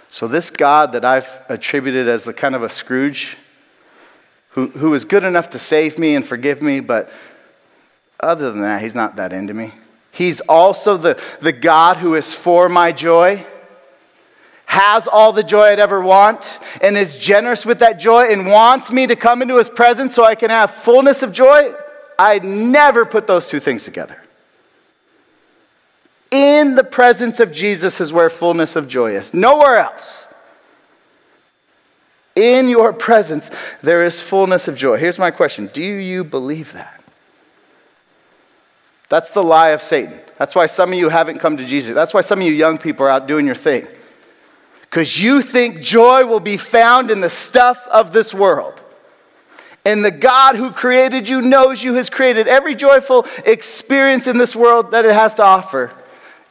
So, 0.10 0.28
this 0.28 0.50
God 0.50 0.92
that 0.92 1.06
I've 1.06 1.30
attributed 1.48 2.10
as 2.10 2.26
the 2.26 2.34
kind 2.34 2.56
of 2.56 2.64
a 2.64 2.68
Scrooge, 2.68 3.38
who, 4.50 4.68
who 4.68 4.94
is 4.94 5.06
good 5.06 5.24
enough 5.24 5.52
to 5.52 5.60
save 5.60 5.98
me 5.98 6.14
and 6.14 6.26
forgive 6.26 6.62
me, 6.62 6.82
but 6.82 7.10
other 8.20 8.52
than 8.52 8.62
that, 8.62 8.82
he's 8.82 8.96
not 8.96 9.16
that 9.16 9.32
into 9.32 9.54
me. 9.54 9.72
He's 10.12 10.42
also 10.42 10.98
the, 10.98 11.22
the 11.40 11.54
God 11.54 11.98
who 11.98 12.16
is 12.16 12.34
for 12.34 12.68
my 12.68 12.92
joy 12.92 13.46
has 14.70 15.08
all 15.08 15.34
the 15.34 15.42
joy 15.42 15.64
I'd 15.64 15.80
ever 15.80 16.00
want 16.00 16.60
and 16.80 16.96
is 16.96 17.16
generous 17.16 17.66
with 17.66 17.80
that 17.80 18.00
joy 18.00 18.32
and 18.32 18.46
wants 18.46 18.92
me 18.92 19.08
to 19.08 19.16
come 19.16 19.42
into 19.42 19.58
his 19.58 19.68
presence 19.68 20.14
so 20.14 20.24
I 20.24 20.36
can 20.36 20.52
have 20.52 20.70
fullness 20.70 21.24
of 21.24 21.34
joy, 21.34 21.74
I'd 22.20 22.44
never 22.44 23.04
put 23.04 23.26
those 23.26 23.48
two 23.48 23.60
things 23.60 23.84
together. 23.84 24.22
In 26.30 26.76
the 26.76 26.84
presence 26.84 27.40
of 27.40 27.52
Jesus 27.52 28.00
is 28.00 28.14
where 28.14 28.30
fullness 28.30 28.76
of 28.76 28.88
joy 28.88 29.16
is, 29.16 29.34
nowhere 29.34 29.78
else. 29.78 30.28
In 32.36 32.70
your 32.70 32.94
presence, 32.94 33.50
there 33.82 34.06
is 34.06 34.22
fullness 34.22 34.68
of 34.68 34.76
joy. 34.76 34.98
Here's 34.98 35.18
my 35.18 35.32
question 35.32 35.68
Do 35.74 35.82
you 35.82 36.24
believe 36.24 36.74
that? 36.74 37.02
That's 39.10 39.32
the 39.32 39.42
lie 39.42 39.70
of 39.70 39.82
Satan. 39.82 40.20
That's 40.38 40.54
why 40.54 40.68
some 40.68 40.94
of 40.94 41.00
you 41.00 41.10
haven't 41.10 41.40
come 41.40 41.58
to 41.58 41.66
Jesus. 41.66 41.96
That's 41.96 42.14
why 42.14 42.22
some 42.22 42.40
of 42.40 42.46
you 42.46 42.54
young 42.54 42.78
people 42.78 43.08
are 43.08 43.10
out 43.10 43.26
doing 43.26 43.48
your 43.48 43.56
thing 43.56 43.88
because 44.90 45.22
you 45.22 45.42
think 45.42 45.82
joy 45.82 46.26
will 46.26 46.40
be 46.40 46.58
found 46.58 47.12
in 47.12 47.22
the 47.22 47.30
stuff 47.30 47.88
of 47.88 48.12
this 48.12 48.34
world. 48.34 48.82
And 49.86 50.04
the 50.04 50.12
God 50.12 50.56
who 50.56 50.72
created 50.72 51.30
you 51.30 51.42
knows 51.42 51.84
you 51.84 51.94
has 51.96 52.10
created 52.10 52.48
every 52.48 52.76
joyful 52.76 53.26
experience 53.46 54.28
in 54.28 54.38
this 54.38 54.56
world 54.56 54.92
that 54.92 55.06
it 55.06 55.14
has 55.14 55.36
to 55.36 55.44
offer. 55.44 55.92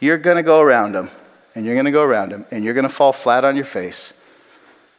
You're 0.01 0.19
going 0.19 0.37
to 0.37 0.43
go 0.43 0.61
around 0.61 0.93
them, 0.93 1.11
and 1.55 1.67
you're 1.67 1.75
going 1.75 1.85
to 1.85 1.91
go 1.91 2.05
around 2.05 2.33
them, 2.33 2.47
and 2.51 2.65
you're 2.65 2.75
going 2.75 2.87
to 2.87 2.93
fall 2.93 3.13
flat 3.13 3.45
on 3.45 3.57
your 3.57 3.65
face 3.65 4.15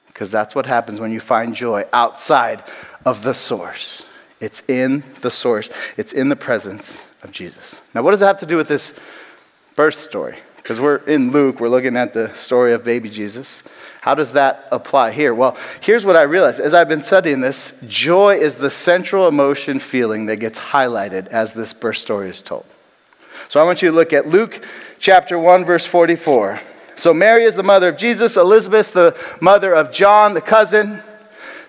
because 0.07 0.31
that's 0.31 0.53
what 0.53 0.65
happens 0.65 0.99
when 0.99 1.11
you 1.11 1.19
find 1.21 1.55
joy 1.55 1.85
outside 1.93 2.61
of 3.05 3.23
the 3.23 3.33
source. 3.33 4.03
It's 4.41 4.61
in 4.67 5.03
the 5.21 5.31
source, 5.31 5.69
it's 5.95 6.11
in 6.11 6.27
the 6.27 6.35
presence 6.35 7.01
of 7.23 7.31
Jesus. 7.31 7.81
Now, 7.95 8.01
what 8.01 8.11
does 8.11 8.21
it 8.21 8.25
have 8.25 8.39
to 8.41 8.45
do 8.45 8.57
with 8.57 8.67
this 8.67 8.97
birth 9.77 9.95
story? 9.95 10.37
Because 10.61 10.79
we're 10.79 10.97
in 10.97 11.31
Luke, 11.31 11.59
we're 11.59 11.69
looking 11.69 11.97
at 11.97 12.13
the 12.13 12.33
story 12.35 12.73
of 12.73 12.83
baby 12.83 13.09
Jesus. 13.09 13.63
How 14.01 14.15
does 14.15 14.31
that 14.31 14.67
apply 14.71 15.11
here? 15.11 15.33
Well, 15.33 15.57
here's 15.81 16.05
what 16.05 16.15
I 16.15 16.23
realized 16.23 16.59
as 16.59 16.73
I've 16.73 16.87
been 16.87 17.03
studying 17.03 17.41
this 17.41 17.77
joy 17.87 18.37
is 18.37 18.55
the 18.55 18.69
central 18.69 19.27
emotion 19.27 19.79
feeling 19.79 20.27
that 20.27 20.37
gets 20.37 20.59
highlighted 20.59 21.27
as 21.27 21.53
this 21.53 21.73
birth 21.73 21.97
story 21.97 22.29
is 22.29 22.41
told. 22.41 22.65
So 23.49 23.59
I 23.59 23.63
want 23.63 23.81
you 23.81 23.89
to 23.89 23.95
look 23.95 24.13
at 24.13 24.27
Luke 24.27 24.63
chapter 24.99 25.37
1, 25.37 25.65
verse 25.65 25.85
44. 25.85 26.59
So 26.95 27.13
Mary 27.13 27.43
is 27.43 27.55
the 27.55 27.63
mother 27.63 27.89
of 27.89 27.97
Jesus, 27.97 28.37
Elizabeth, 28.37 28.93
the 28.93 29.17
mother 29.41 29.73
of 29.73 29.91
John, 29.91 30.33
the 30.33 30.41
cousin. 30.41 31.01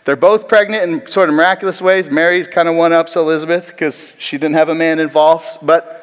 They're 0.05 0.17
both 0.17 0.49
pregnant 0.49 0.83
in 0.83 1.07
sort 1.07 1.29
of 1.29 1.35
miraculous 1.35 1.81
ways. 1.81 2.11
Mary's 2.11 2.49
kind 2.49 2.69
of 2.69 2.75
one 2.75 2.93
ups 2.93 3.17
Elizabeth 3.17 3.69
because 3.69 4.13
she 4.19 4.39
didn't 4.39 4.57
have 4.57 4.69
a 4.69 4.75
man 4.75 4.99
involved, 4.99 5.59
but 5.63 6.00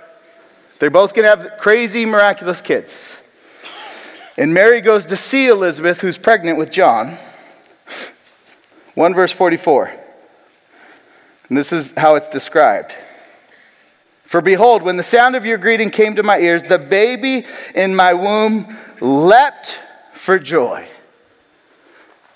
they're 0.80 0.90
both 0.90 1.14
going 1.14 1.24
to 1.24 1.30
have 1.30 1.60
crazy, 1.60 2.06
miraculous 2.06 2.62
kids. 2.62 3.18
And 4.38 4.54
Mary 4.54 4.82
goes 4.82 5.08
to 5.08 5.18
see 5.18 5.48
Elizabeth, 5.48 6.02
who's 6.02 6.18
pregnant 6.18 6.58
with 6.58 6.70
John. 6.70 7.18
1 8.94 9.14
verse 9.14 9.32
44. 9.32 9.92
And 11.50 11.58
this 11.58 11.72
is 11.72 11.94
how 11.94 12.16
it's 12.16 12.30
described. 12.30 12.96
For 14.26 14.42
behold, 14.42 14.84
when 14.84 14.98
the 14.98 15.04
sound 15.04 15.36
of 15.36 15.46
your 15.46 15.58
greeting 15.58 15.90
came 15.90 16.16
to 16.18 16.24
my 16.24 16.38
ears, 16.38 16.64
the 16.64 16.78
baby 16.78 17.46
in 17.74 17.96
my 17.96 18.14
womb 18.14 18.76
leapt 19.00 19.80
for 20.14 20.38
joy. 20.38 20.88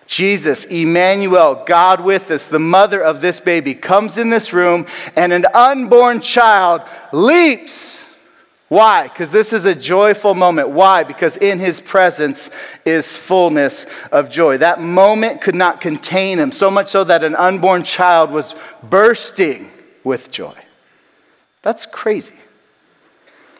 Jesus, 0.08 0.66
Emmanuel, 0.66 1.64
God 1.66 2.02
with 2.02 2.32
us, 2.32 2.46
the 2.46 2.60
mother 2.60 3.02
of 3.02 3.22
this 3.22 3.40
baby, 3.40 3.74
comes 3.76 4.18
in 4.18 4.30
this 4.30 4.54
room, 4.54 4.86
and 5.16 5.32
an 5.32 5.46
unborn 5.54 6.22
child 6.22 6.82
leaps 7.12 8.01
why? 8.72 9.10
Because 9.10 9.32
this 9.32 9.52
is 9.52 9.66
a 9.66 9.76
joyful 9.76 10.34
moment. 10.34 10.70
Why? 10.70 11.04
Because 11.04 11.36
in 11.36 11.60
his 11.60 11.82
presence 11.82 12.50
is 12.86 13.18
fullness 13.18 13.86
of 14.14 14.30
joy. 14.30 14.60
That 14.60 14.80
moment 14.80 15.42
could 15.42 15.56
not 15.56 15.82
contain 15.82 16.40
him, 16.40 16.54
so 16.54 16.72
much 16.72 16.88
so 16.88 17.04
that 17.04 17.22
an 17.22 17.36
unborn 17.36 17.84
child 17.84 18.32
was 18.32 18.56
bursting 18.82 19.70
with 20.06 20.32
joy. 20.32 20.56
That's 21.64 21.86
crazy. 21.86 22.36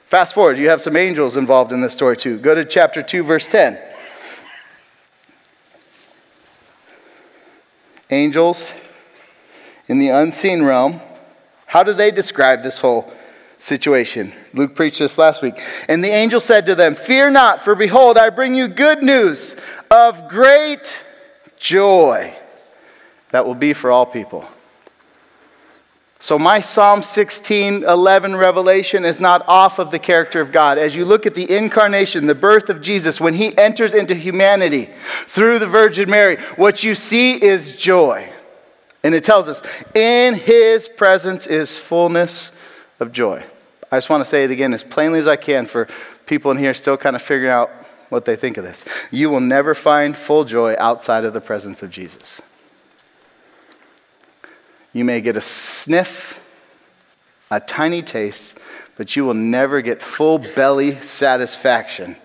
Fast 0.06 0.34
forward, 0.34 0.58
you 0.58 0.70
have 0.70 0.82
some 0.82 0.96
angels 0.96 1.36
involved 1.36 1.74
in 1.74 1.82
this 1.82 1.92
story 1.92 2.16
too. 2.16 2.38
Go 2.38 2.56
to 2.56 2.64
chapter 2.64 3.02
2, 3.02 3.22
verse 3.22 3.48
10. 3.48 3.78
Angels 8.12 8.74
in 9.90 10.00
the 10.00 10.08
unseen 10.08 10.64
realm, 10.64 11.02
how 11.66 11.84
do 11.84 11.92
they 11.92 12.12
describe 12.12 12.64
this 12.64 12.80
whole 12.80 13.12
situation. 13.62 14.34
Luke 14.56 14.74
preached 14.74 14.98
this 14.98 15.20
last 15.20 15.44
week. 15.44 15.62
And 15.88 16.04
the 16.04 16.10
angel 16.10 16.40
said 16.40 16.66
to 16.66 16.76
them, 16.76 16.96
Fear 16.96 17.30
not, 17.30 17.62
for 17.62 17.76
behold, 17.76 18.18
I 18.18 18.32
bring 18.32 18.56
you 18.56 18.68
good 18.68 19.04
news 19.04 19.56
of 19.92 20.28
great 20.28 21.06
joy 21.58 22.36
that 23.30 23.46
will 23.46 23.56
be 23.56 23.74
for 23.74 23.92
all 23.92 24.06
people. 24.06 24.50
So, 26.20 26.38
my 26.38 26.60
Psalm 26.60 27.02
16, 27.04 27.84
11 27.84 28.36
revelation 28.36 29.06
is 29.06 29.20
not 29.20 29.48
off 29.48 29.80
of 29.80 29.92
the 29.92 30.00
character 30.00 30.42
of 30.42 30.52
God. 30.52 30.78
As 30.78 30.96
you 30.96 31.06
look 31.06 31.26
at 31.26 31.36
the 31.36 31.50
incarnation, 31.56 32.26
the 32.28 32.36
birth 32.36 32.70
of 32.70 32.82
Jesus, 32.82 33.22
when 33.22 33.34
he 33.36 33.58
enters 33.58 33.94
into 33.94 34.14
humanity 34.16 34.90
through 35.26 35.60
the 35.60 35.68
Virgin 35.68 36.10
Mary, 36.10 36.38
what 36.58 36.84
you 36.84 36.94
see 36.94 37.42
is 37.42 37.76
joy. 37.76 38.32
And 39.04 39.16
it 39.16 39.24
tells 39.24 39.48
us, 39.48 39.64
in 39.96 40.36
his 40.36 40.88
presence 40.88 41.48
is 41.48 41.78
fullness 41.78 42.52
of 43.00 43.12
joy. 43.12 43.44
I 43.92 43.98
just 43.98 44.10
want 44.10 44.22
to 44.22 44.30
say 44.30 44.44
it 44.44 44.52
again 44.52 44.74
as 44.74 44.84
plainly 44.84 45.20
as 45.20 45.28
I 45.28 45.36
can 45.36 45.66
for 45.66 45.88
people 46.26 46.52
in 46.52 46.58
here 46.58 46.74
still 46.74 46.98
kind 46.98 47.16
of 47.16 47.22
figuring 47.22 47.52
out 47.52 47.70
what 48.10 48.26
they 48.26 48.36
think 48.36 48.58
of 48.58 48.64
this. 48.64 48.86
You 49.10 49.30
will 49.30 49.40
never 49.42 49.76
find 49.76 50.16
full 50.16 50.46
joy 50.46 50.76
outside 50.78 51.26
of 51.26 51.34
the 51.34 51.42
presence 51.42 51.84
of 51.84 51.92
Jesus. 51.92 52.42
You 54.94 55.06
may 55.06 55.22
get 55.22 55.36
a 55.36 55.42
sniff, 55.42 56.40
a 57.50 57.60
tiny 57.60 58.02
taste, 58.02 58.58
but 58.98 59.16
you 59.16 59.26
will 59.26 59.34
never 59.34 59.82
get 59.82 60.02
full 60.02 60.40
belly 60.40 60.96
satisfaction 60.96 62.18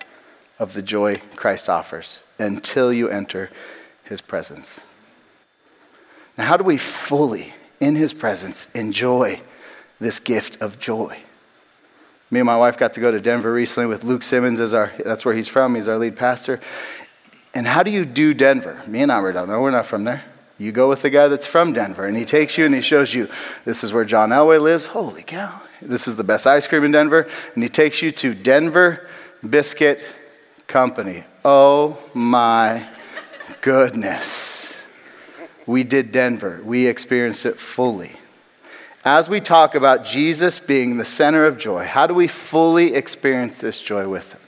of 0.58 0.72
the 0.74 0.82
joy 0.82 1.20
Christ 1.36 1.68
offers 1.68 2.20
until 2.38 2.92
you 2.92 3.08
enter 3.08 3.50
his 4.04 4.20
presence. 4.20 4.80
Now, 6.36 6.44
how 6.44 6.56
do 6.56 6.64
we 6.64 6.76
fully 6.76 7.54
in 7.80 7.96
his 7.96 8.14
presence, 8.14 8.68
enjoy 8.74 9.40
this 10.00 10.18
gift 10.20 10.60
of 10.60 10.78
joy. 10.78 11.18
Me 12.30 12.40
and 12.40 12.46
my 12.46 12.56
wife 12.56 12.76
got 12.76 12.92
to 12.94 13.00
go 13.00 13.10
to 13.10 13.20
Denver 13.20 13.52
recently 13.52 13.86
with 13.86 14.04
Luke 14.04 14.22
Simmons 14.22 14.60
as 14.60 14.74
our 14.74 14.92
that's 15.04 15.24
where 15.24 15.34
he's 15.34 15.48
from. 15.48 15.74
He's 15.74 15.88
our 15.88 15.98
lead 15.98 16.16
pastor. 16.16 16.60
And 17.54 17.66
how 17.66 17.82
do 17.82 17.90
you 17.90 18.04
do 18.04 18.34
Denver? 18.34 18.82
Me 18.86 19.02
and 19.02 19.12
I 19.12 19.20
were 19.20 19.32
down 19.32 19.48
there. 19.48 19.60
We're 19.60 19.70
not 19.70 19.86
from 19.86 20.04
there. 20.04 20.24
You 20.58 20.72
go 20.72 20.88
with 20.88 21.02
the 21.02 21.10
guy 21.10 21.28
that's 21.28 21.46
from 21.46 21.72
Denver, 21.72 22.06
and 22.06 22.16
he 22.16 22.24
takes 22.24 22.56
you 22.56 22.64
and 22.64 22.74
he 22.74 22.80
shows 22.80 23.12
you 23.14 23.28
this 23.64 23.84
is 23.84 23.92
where 23.92 24.04
John 24.04 24.30
Elway 24.30 24.60
lives. 24.60 24.86
Holy 24.86 25.22
cow. 25.22 25.60
This 25.80 26.08
is 26.08 26.16
the 26.16 26.24
best 26.24 26.46
ice 26.46 26.66
cream 26.66 26.84
in 26.84 26.92
Denver. 26.92 27.28
And 27.54 27.62
he 27.62 27.68
takes 27.68 28.02
you 28.02 28.10
to 28.12 28.34
Denver 28.34 29.06
Biscuit 29.48 30.02
Company. 30.66 31.24
Oh 31.44 31.98
my 32.14 32.86
goodness. 33.60 34.82
We 35.66 35.82
did 35.82 36.12
Denver, 36.12 36.60
we 36.64 36.86
experienced 36.86 37.44
it 37.44 37.58
fully. 37.58 38.12
As 39.06 39.28
we 39.28 39.40
talk 39.40 39.76
about 39.76 40.04
Jesus 40.04 40.58
being 40.58 40.96
the 40.96 41.04
center 41.04 41.44
of 41.44 41.58
joy, 41.58 41.84
how 41.84 42.08
do 42.08 42.12
we 42.12 42.26
fully 42.26 42.94
experience 42.94 43.60
this 43.60 43.80
joy 43.80 44.08
with 44.08 44.32
him? 44.32 44.40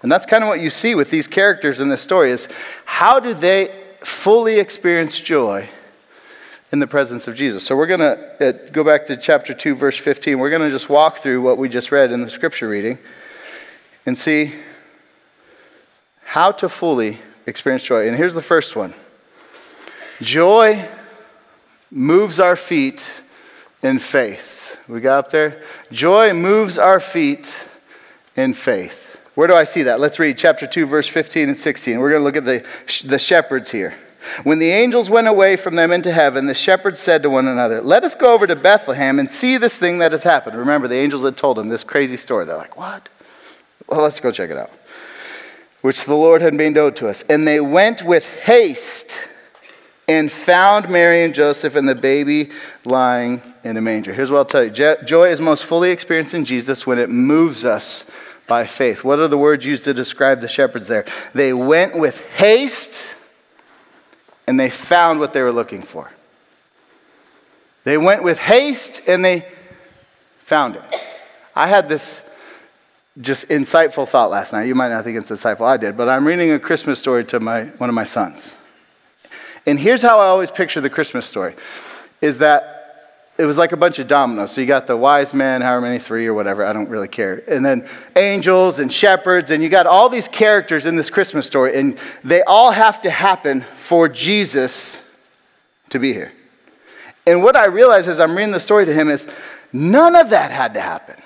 And 0.00 0.10
that's 0.10 0.24
kind 0.24 0.42
of 0.42 0.48
what 0.48 0.60
you 0.60 0.70
see 0.70 0.94
with 0.94 1.10
these 1.10 1.26
characters 1.26 1.82
in 1.82 1.90
this 1.90 2.00
story 2.00 2.30
is 2.30 2.48
how 2.86 3.20
do 3.20 3.34
they 3.34 3.78
fully 4.02 4.58
experience 4.58 5.20
joy 5.20 5.68
in 6.72 6.78
the 6.78 6.86
presence 6.86 7.28
of 7.28 7.34
Jesus? 7.34 7.62
So 7.62 7.76
we're 7.76 7.88
going 7.88 8.00
to 8.00 8.70
go 8.72 8.82
back 8.82 9.04
to 9.04 9.18
chapter 9.18 9.52
2 9.52 9.74
verse 9.74 9.98
15. 9.98 10.38
We're 10.38 10.48
going 10.48 10.64
to 10.64 10.70
just 10.70 10.88
walk 10.88 11.18
through 11.18 11.42
what 11.42 11.58
we 11.58 11.68
just 11.68 11.92
read 11.92 12.10
in 12.10 12.22
the 12.22 12.30
scripture 12.30 12.70
reading 12.70 12.96
and 14.06 14.16
see 14.16 14.54
how 16.24 16.52
to 16.52 16.70
fully 16.70 17.18
experience 17.44 17.84
joy. 17.84 18.08
And 18.08 18.16
here's 18.16 18.32
the 18.32 18.40
first 18.40 18.76
one. 18.76 18.94
Joy 20.22 20.88
moves 21.90 22.40
our 22.40 22.56
feet 22.56 23.20
in 23.82 23.98
faith. 23.98 24.78
We 24.88 25.00
got 25.00 25.26
up 25.26 25.30
there? 25.30 25.62
Joy 25.92 26.32
moves 26.34 26.78
our 26.78 27.00
feet 27.00 27.66
in 28.36 28.54
faith. 28.54 29.18
Where 29.34 29.46
do 29.46 29.54
I 29.54 29.64
see 29.64 29.84
that? 29.84 30.00
Let's 30.00 30.18
read 30.18 30.36
chapter 30.36 30.66
2, 30.66 30.86
verse 30.86 31.08
15 31.08 31.48
and 31.48 31.56
16. 31.56 31.98
We're 31.98 32.10
going 32.10 32.20
to 32.20 32.24
look 32.24 32.36
at 32.36 32.44
the, 32.44 32.64
the 33.08 33.18
shepherds 33.18 33.70
here. 33.70 33.94
When 34.42 34.58
the 34.58 34.70
angels 34.70 35.08
went 35.08 35.28
away 35.28 35.56
from 35.56 35.76
them 35.76 35.92
into 35.92 36.12
heaven, 36.12 36.46
the 36.46 36.54
shepherds 36.54 37.00
said 37.00 37.22
to 37.22 37.30
one 37.30 37.48
another, 37.48 37.80
Let 37.80 38.04
us 38.04 38.14
go 38.14 38.34
over 38.34 38.46
to 38.46 38.56
Bethlehem 38.56 39.18
and 39.18 39.30
see 39.30 39.56
this 39.56 39.78
thing 39.78 39.98
that 39.98 40.12
has 40.12 40.24
happened. 40.24 40.58
Remember, 40.58 40.88
the 40.88 40.96
angels 40.96 41.24
had 41.24 41.36
told 41.36 41.56
them 41.56 41.68
this 41.68 41.84
crazy 41.84 42.16
story. 42.16 42.44
They're 42.44 42.56
like, 42.56 42.76
What? 42.76 43.08
Well, 43.86 44.02
let's 44.02 44.20
go 44.20 44.30
check 44.30 44.50
it 44.50 44.58
out. 44.58 44.70
Which 45.80 46.04
the 46.04 46.14
Lord 46.14 46.42
had 46.42 46.52
known 46.52 46.92
to 46.94 47.08
us. 47.08 47.22
And 47.22 47.48
they 47.48 47.60
went 47.60 48.02
with 48.02 48.28
haste 48.28 49.26
and 50.06 50.30
found 50.30 50.90
Mary 50.90 51.24
and 51.24 51.32
Joseph 51.32 51.76
and 51.76 51.88
the 51.88 51.94
baby 51.94 52.50
lying 52.84 53.40
in 53.64 53.76
a 53.76 53.80
manger. 53.80 54.12
Here's 54.12 54.30
what 54.30 54.38
I'll 54.38 54.44
tell 54.44 54.64
you 54.64 54.70
joy 55.04 55.28
is 55.28 55.40
most 55.40 55.64
fully 55.64 55.90
experienced 55.90 56.34
in 56.34 56.44
Jesus 56.44 56.86
when 56.86 56.98
it 56.98 57.10
moves 57.10 57.64
us 57.64 58.10
by 58.46 58.66
faith. 58.66 59.04
What 59.04 59.18
are 59.18 59.28
the 59.28 59.38
words 59.38 59.64
used 59.64 59.84
to 59.84 59.94
describe 59.94 60.40
the 60.40 60.48
shepherds 60.48 60.88
there? 60.88 61.04
They 61.34 61.52
went 61.52 61.96
with 61.96 62.20
haste 62.30 63.14
and 64.46 64.58
they 64.58 64.70
found 64.70 65.20
what 65.20 65.32
they 65.32 65.42
were 65.42 65.52
looking 65.52 65.82
for. 65.82 66.10
They 67.84 67.96
went 67.96 68.22
with 68.22 68.38
haste 68.38 69.02
and 69.06 69.24
they 69.24 69.46
found 70.40 70.76
it. 70.76 70.82
I 71.54 71.68
had 71.68 71.88
this 71.88 72.28
just 73.20 73.48
insightful 73.48 74.08
thought 74.08 74.30
last 74.30 74.52
night. 74.52 74.64
You 74.64 74.74
might 74.74 74.88
not 74.88 75.04
think 75.04 75.18
it's 75.18 75.30
insightful, 75.30 75.66
I 75.66 75.76
did, 75.76 75.96
but 75.96 76.08
I'm 76.08 76.26
reading 76.26 76.52
a 76.52 76.58
Christmas 76.58 76.98
story 76.98 77.24
to 77.26 77.40
my, 77.40 77.64
one 77.64 77.88
of 77.88 77.94
my 77.94 78.04
sons. 78.04 78.56
And 79.66 79.78
here's 79.78 80.02
how 80.02 80.18
I 80.18 80.26
always 80.26 80.50
picture 80.50 80.80
the 80.80 80.90
Christmas 80.90 81.26
story 81.26 81.54
is 82.20 82.38
that 82.38 82.79
it 83.40 83.46
was 83.46 83.56
like 83.56 83.72
a 83.72 83.76
bunch 83.76 83.98
of 83.98 84.06
dominoes. 84.06 84.52
So 84.52 84.60
you 84.60 84.66
got 84.66 84.86
the 84.86 84.96
wise 84.96 85.32
men, 85.32 85.62
however 85.62 85.80
many, 85.80 85.98
three 85.98 86.26
or 86.26 86.34
whatever, 86.34 86.64
I 86.64 86.74
don't 86.74 86.90
really 86.90 87.08
care. 87.08 87.42
And 87.48 87.64
then 87.64 87.88
angels 88.14 88.78
and 88.78 88.92
shepherds, 88.92 89.50
and 89.50 89.62
you 89.62 89.70
got 89.70 89.86
all 89.86 90.10
these 90.10 90.28
characters 90.28 90.84
in 90.84 90.96
this 90.96 91.08
Christmas 91.08 91.46
story, 91.46 91.78
and 91.78 91.98
they 92.22 92.42
all 92.42 92.70
have 92.70 93.00
to 93.02 93.10
happen 93.10 93.64
for 93.78 94.08
Jesus 94.08 95.02
to 95.88 95.98
be 95.98 96.12
here. 96.12 96.32
And 97.26 97.42
what 97.42 97.56
I 97.56 97.66
realize 97.66 98.08
as 98.08 98.20
I'm 98.20 98.36
reading 98.36 98.52
the 98.52 98.60
story 98.60 98.84
to 98.84 98.92
him 98.92 99.08
is 99.08 99.26
none 99.72 100.16
of 100.16 100.30
that 100.30 100.50
had 100.50 100.74
to 100.74 100.80
happen. 100.80 101.16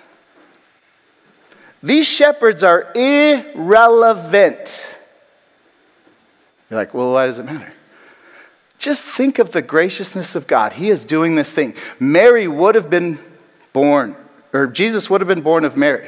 These 1.82 2.06
shepherds 2.06 2.62
are 2.62 2.92
irrelevant. 2.94 4.96
You're 6.70 6.78
like, 6.78 6.94
well, 6.94 7.12
why 7.12 7.26
does 7.26 7.38
it 7.38 7.44
matter? 7.44 7.72
Just 8.84 9.02
think 9.02 9.38
of 9.38 9.52
the 9.52 9.62
graciousness 9.62 10.34
of 10.34 10.46
God. 10.46 10.74
He 10.74 10.90
is 10.90 11.06
doing 11.06 11.36
this 11.36 11.50
thing. 11.50 11.74
Mary 11.98 12.46
would 12.46 12.74
have 12.74 12.90
been 12.90 13.18
born, 13.72 14.14
or 14.52 14.66
Jesus 14.66 15.08
would 15.08 15.22
have 15.22 15.28
been 15.28 15.40
born 15.40 15.64
of 15.64 15.74
Mary. 15.74 16.06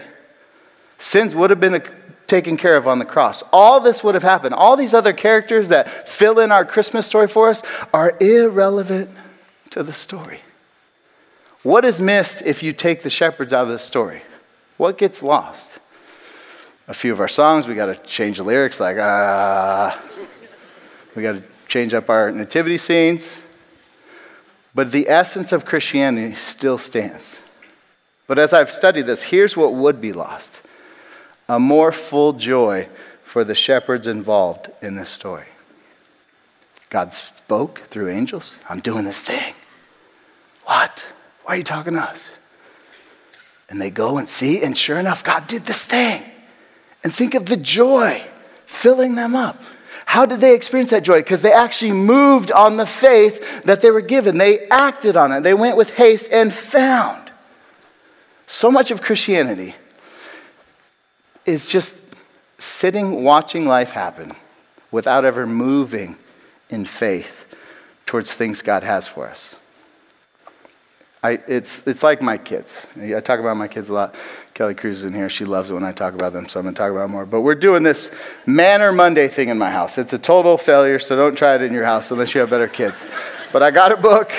Sins 0.99 1.35
would 1.35 1.49
have 1.49 1.59
been 1.59 1.83
taken 2.27 2.59
care 2.59 2.77
of 2.77 2.87
on 2.87 2.99
the 2.99 3.07
cross. 3.07 3.43
All 3.51 3.81
this 3.81 4.05
would 4.05 4.15
have 4.15 4.23
happened. 4.23 4.55
All 4.55 4.77
these 4.77 4.93
other 4.93 5.15
characters 5.15 5.71
that 5.71 6.07
fill 6.07 6.39
in 6.39 6.53
our 6.53 6.67
Christmas 6.67 7.07
story 7.07 7.29
for 7.29 7.49
us 7.49 7.63
are 7.95 8.15
irrelevant 8.21 9.09
to 9.71 9.83
the 9.83 9.95
story. 9.95 10.41
What 11.63 11.87
is 11.87 11.99
missed 11.99 12.43
if 12.43 12.63
you 12.63 12.75
take 12.75 13.01
the 13.01 13.09
shepherds 13.09 13.55
out 13.55 13.63
of 13.63 13.69
the 13.71 13.79
story? 13.79 14.21
What 14.77 14.99
gets 14.99 15.23
lost? 15.23 15.79
A 16.89 16.93
few 16.93 17.11
of 17.11 17.21
our 17.21 17.27
songs, 17.29 17.67
we 17.67 17.75
got 17.75 17.87
to 17.87 17.97
change 18.05 18.37
the 18.37 18.45
lyrics, 18.45 18.81
like, 18.81 18.99
ah. 19.01 19.99
Uh, 19.99 20.17
we 21.15 21.23
got 21.23 21.33
to 21.33 21.43
change 21.67 21.95
up 21.95 22.09
our 22.11 22.31
nativity 22.31 22.79
scenes. 22.79 23.41
But 24.75 24.93
the 24.93 25.09
essence 25.09 25.53
of 25.53 25.65
Christianity 25.65 26.35
still 26.35 26.79
stands. 26.79 27.41
But 28.27 28.39
as 28.39 28.53
I've 28.53 28.71
studied 28.71 29.07
this, 29.07 29.23
here's 29.23 29.57
what 29.57 29.75
would 29.75 30.01
be 30.01 30.13
lost 30.13 30.63
a 31.49 31.61
more 31.61 31.93
full 31.93 32.33
joy 32.33 32.89
for 33.23 33.45
the 33.45 33.55
shepherds 33.55 34.07
involved 34.07 34.71
in 34.83 34.97
this 34.97 35.09
story. 35.09 35.47
God 36.91 37.13
spoke 37.13 37.81
through 37.83 38.11
angels. 38.11 38.57
I'm 38.69 38.81
doing 38.81 39.05
this 39.05 39.21
thing. 39.21 39.55
What? 40.65 41.07
Why 41.45 41.55
are 41.55 41.57
you 41.59 41.65
talking 41.65 41.95
to 41.95 42.01
us? 42.01 42.31
And 43.69 43.81
they 43.81 43.91
go 43.91 44.19
and 44.19 44.29
see, 44.29 44.63
and 44.63 44.77
sure 44.77 44.99
enough, 44.99 45.25
God 45.25 45.47
did 45.47 45.63
this 45.63 45.83
thing. 45.83 46.23
And 47.03 47.13
think 47.13 47.35
of 47.35 47.47
the 47.47 47.57
joy 47.57 48.23
filling 48.67 49.15
them 49.15 49.35
up. 49.35 49.63
How 50.17 50.25
did 50.25 50.41
they 50.41 50.55
experience 50.55 50.93
that 50.93 51.03
joy? 51.03 51.19
Because 51.19 51.43
they 51.43 51.53
actually 51.53 51.93
moved 51.93 52.51
on 52.51 52.79
the 52.79 52.87
faith 52.87 53.65
that 53.65 53.83
they 53.83 53.91
were 53.91 54.01
given. 54.01 54.39
They 54.39 54.67
acted 54.69 55.15
on 55.15 55.31
it. 55.31 55.43
They 55.43 55.53
went 55.53 55.77
with 55.77 55.93
haste 55.93 56.31
and 56.33 56.51
found. 56.55 57.31
So 58.47 58.71
much 58.71 58.91
of 58.91 59.03
Christianity 59.03 59.75
is 61.45 61.67
just 61.67 62.01
sitting, 62.57 63.25
watching 63.25 63.67
life 63.67 63.91
happen 63.91 64.33
without 64.91 65.27
ever 65.27 65.47
moving 65.47 66.17
in 66.71 66.87
faith 66.87 67.55
towards 68.07 68.33
things 68.33 68.63
God 68.63 68.85
has 68.85 69.07
for 69.07 69.29
us. 69.29 69.55
I, 71.23 71.41
it's, 71.49 71.87
it's 71.87 72.03
like 72.03 72.23
my 72.23 72.39
kids. 72.39 72.87
I 73.01 73.21
talk 73.21 73.41
about 73.41 73.57
my 73.57 73.69
kids 73.69 73.89
a 73.89 73.95
lot. 73.95 74.15
Kelly 74.55 74.75
Cruz 74.75 74.99
is 74.99 75.05
in 75.05 75.13
here. 75.13 75.29
She 75.29 75.45
loves 75.45 75.71
it 75.71 75.75
when 75.75 75.83
I 75.83 75.93
talk 75.93 76.15
about 76.15 76.33
them, 76.33 76.49
so 76.49 76.61
I'm 76.61 76.65
going 76.65 76.75
to 76.75 76.79
talk 76.79 76.91
about 76.91 77.03
them 77.03 77.11
more. 77.13 77.27
But 77.27 77.41
we're 77.41 77.55
doing 77.55 77.83
this 77.83 78.11
Manner 78.47 78.93
Monday 78.93 79.29
thing 79.29 79.49
in 79.49 79.59
my 79.59 79.71
house. 79.71 79.99
It's 79.99 80.13
a 80.13 80.19
total 80.19 80.57
failure, 80.57 80.99
so 80.99 81.17
don't 81.17 81.37
try 81.37 81.57
it 81.57 81.63
in 81.63 81.73
your 81.73 81.85
house 81.85 82.11
unless 82.11 82.35
you 82.35 82.41
have 82.41 82.51
better 82.51 82.69
kids. 82.69 83.07
But 83.53 83.63
I 83.63 83.71
got 83.71 83.93
a 83.93 83.97
book 83.97 84.31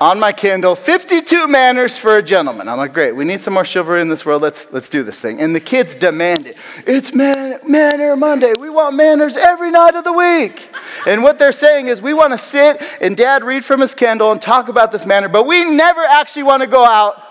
on 0.00 0.18
my 0.18 0.32
Kindle 0.32 0.74
52 0.74 1.46
Manners 1.46 1.96
for 1.96 2.16
a 2.16 2.22
Gentleman. 2.22 2.68
I'm 2.68 2.78
like, 2.78 2.92
great, 2.92 3.12
we 3.12 3.24
need 3.24 3.40
some 3.40 3.54
more 3.54 3.64
chivalry 3.64 4.00
in 4.00 4.08
this 4.08 4.26
world. 4.26 4.42
Let's, 4.42 4.66
let's 4.72 4.88
do 4.88 5.02
this 5.02 5.20
thing. 5.20 5.40
And 5.40 5.54
the 5.54 5.60
kids 5.60 5.94
demand 5.94 6.46
it. 6.46 6.56
It's 6.86 7.14
man, 7.14 7.60
Manner 7.68 8.16
Monday. 8.16 8.54
We 8.54 8.70
want 8.70 8.96
manners 8.96 9.36
every 9.36 9.70
night 9.70 9.94
of 9.94 10.04
the 10.04 10.12
week. 10.12 10.68
And 11.06 11.22
what 11.22 11.38
they're 11.38 11.52
saying 11.52 11.88
is, 11.88 12.02
we 12.02 12.12
want 12.12 12.32
to 12.32 12.38
sit 12.38 12.82
and 13.00 13.16
dad 13.16 13.44
read 13.44 13.64
from 13.64 13.80
his 13.80 13.94
Kindle 13.94 14.32
and 14.32 14.42
talk 14.42 14.68
about 14.68 14.90
this 14.90 15.06
manner, 15.06 15.28
but 15.28 15.46
we 15.46 15.64
never 15.64 16.02
actually 16.02 16.44
want 16.44 16.62
to 16.62 16.68
go 16.68 16.84
out 16.84 17.22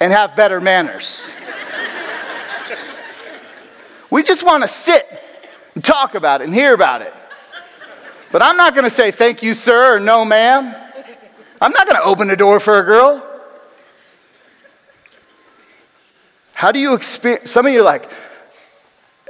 and 0.00 0.12
have 0.12 0.36
better 0.36 0.60
manners. 0.60 1.30
we 4.10 4.22
just 4.22 4.44
want 4.44 4.62
to 4.62 4.68
sit 4.68 5.06
and 5.74 5.82
talk 5.82 6.14
about 6.14 6.42
it 6.42 6.44
and 6.44 6.54
hear 6.54 6.74
about 6.74 7.02
it. 7.02 7.14
But 8.30 8.42
I'm 8.42 8.58
not 8.58 8.74
going 8.74 8.84
to 8.84 8.90
say 8.90 9.10
thank 9.10 9.42
you, 9.42 9.54
sir, 9.54 9.96
or 9.96 10.00
no, 10.00 10.24
ma'am. 10.24 10.87
I'm 11.60 11.72
not 11.72 11.88
going 11.88 12.00
to 12.00 12.06
open 12.06 12.28
the 12.28 12.36
door 12.36 12.60
for 12.60 12.78
a 12.78 12.84
girl. 12.84 13.24
How 16.54 16.72
do 16.72 16.78
you 16.78 16.94
experience? 16.94 17.50
Some 17.50 17.66
of 17.66 17.72
you 17.72 17.80
are 17.80 17.84
like, 17.84 18.10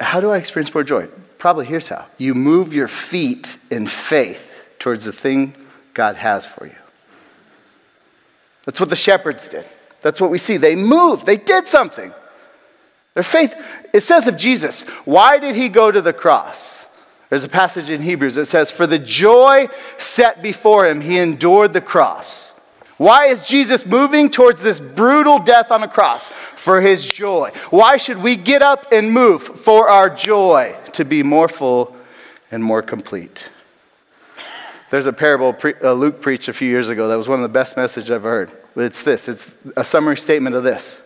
how 0.00 0.20
do 0.20 0.30
I 0.30 0.38
experience 0.38 0.72
more 0.72 0.84
joy? 0.84 1.08
Probably 1.38 1.66
here's 1.66 1.88
how 1.88 2.06
you 2.16 2.34
move 2.34 2.72
your 2.72 2.88
feet 2.88 3.58
in 3.70 3.86
faith 3.86 4.66
towards 4.78 5.04
the 5.04 5.12
thing 5.12 5.54
God 5.94 6.16
has 6.16 6.46
for 6.46 6.66
you. 6.66 6.74
That's 8.64 8.80
what 8.80 8.88
the 8.88 8.96
shepherds 8.96 9.48
did. 9.48 9.66
That's 10.02 10.20
what 10.20 10.30
we 10.30 10.38
see. 10.38 10.56
They 10.56 10.74
moved, 10.74 11.26
they 11.26 11.36
did 11.36 11.66
something. 11.66 12.12
Their 13.14 13.22
faith, 13.22 13.54
it 13.92 14.00
says 14.00 14.28
of 14.28 14.36
Jesus, 14.36 14.84
why 15.04 15.38
did 15.38 15.56
he 15.56 15.68
go 15.68 15.90
to 15.90 16.00
the 16.00 16.12
cross? 16.12 16.86
There's 17.30 17.44
a 17.44 17.48
passage 17.48 17.90
in 17.90 18.00
Hebrews 18.00 18.36
that 18.36 18.46
says, 18.46 18.70
For 18.70 18.86
the 18.86 18.98
joy 18.98 19.68
set 19.98 20.42
before 20.42 20.88
him, 20.88 21.00
he 21.00 21.18
endured 21.18 21.72
the 21.72 21.80
cross. 21.80 22.58
Why 22.96 23.26
is 23.26 23.46
Jesus 23.46 23.86
moving 23.86 24.28
towards 24.30 24.60
this 24.60 24.80
brutal 24.80 25.38
death 25.38 25.70
on 25.70 25.82
a 25.82 25.88
cross? 25.88 26.28
For 26.56 26.80
his 26.80 27.06
joy. 27.06 27.52
Why 27.70 27.96
should 27.96 28.18
we 28.18 28.34
get 28.36 28.60
up 28.62 28.86
and 28.90 29.12
move? 29.12 29.42
For 29.42 29.88
our 29.88 30.10
joy 30.10 30.76
to 30.94 31.04
be 31.04 31.22
more 31.22 31.48
full 31.48 31.94
and 32.50 32.64
more 32.64 32.82
complete. 32.82 33.50
There's 34.90 35.06
a 35.06 35.12
parable 35.12 35.54
uh, 35.82 35.92
Luke 35.92 36.20
preached 36.22 36.48
a 36.48 36.52
few 36.52 36.68
years 36.68 36.88
ago 36.88 37.08
that 37.08 37.16
was 37.16 37.28
one 37.28 37.38
of 37.38 37.42
the 37.42 37.52
best 37.52 37.76
messages 37.76 38.10
I've 38.10 38.22
heard. 38.22 38.50
It's 38.74 39.02
this 39.02 39.28
it's 39.28 39.54
a 39.76 39.84
summary 39.84 40.16
statement 40.16 40.56
of 40.56 40.64
this. 40.64 41.00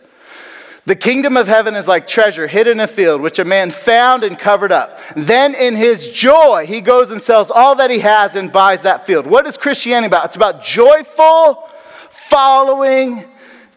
The 0.85 0.95
kingdom 0.95 1.37
of 1.37 1.47
heaven 1.47 1.75
is 1.75 1.87
like 1.87 2.07
treasure 2.07 2.45
hidden 2.45 2.79
in 2.79 2.79
a 2.81 2.87
field, 2.87 3.21
which 3.21 3.39
a 3.39 3.45
man 3.45 3.71
found 3.71 4.23
and 4.23 4.37
covered 4.37 4.73
up. 4.73 4.99
Then, 5.15 5.55
in 5.55 5.75
his 5.75 6.09
joy, 6.09 6.65
he 6.67 6.81
goes 6.81 7.09
and 7.09 7.21
sells 7.21 7.49
all 7.49 7.75
that 7.75 7.89
he 7.89 7.99
has 7.99 8.35
and 8.35 8.51
buys 8.51 8.81
that 8.81 9.07
field. 9.07 9.25
What 9.25 9.47
is 9.47 9.55
Christianity 9.55 10.07
about? 10.07 10.25
It's 10.25 10.35
about 10.35 10.61
joyful 10.61 11.69
following 12.09 13.23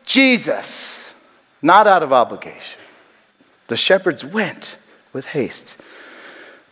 Jesus, 0.05 1.15
not 1.63 1.87
out 1.87 2.03
of 2.03 2.13
obligation. 2.13 2.81
The 3.69 3.77
shepherds 3.77 4.25
went 4.25 4.77
with 5.13 5.27
haste. 5.27 5.77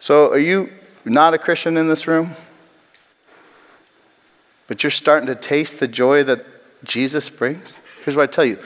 So, 0.00 0.30
are 0.30 0.38
you 0.38 0.72
not 1.04 1.34
a 1.34 1.38
Christian 1.38 1.76
in 1.76 1.88
this 1.88 2.08
room? 2.08 2.34
But 4.66 4.82
you're 4.82 4.90
starting 4.90 5.28
to 5.28 5.34
taste 5.36 5.78
the 5.78 5.88
joy 5.88 6.24
that 6.24 6.44
Jesus 6.84 7.30
brings? 7.30 7.78
Here's 8.04 8.16
what 8.16 8.28
I 8.28 8.32
tell 8.32 8.44
you 8.44 8.58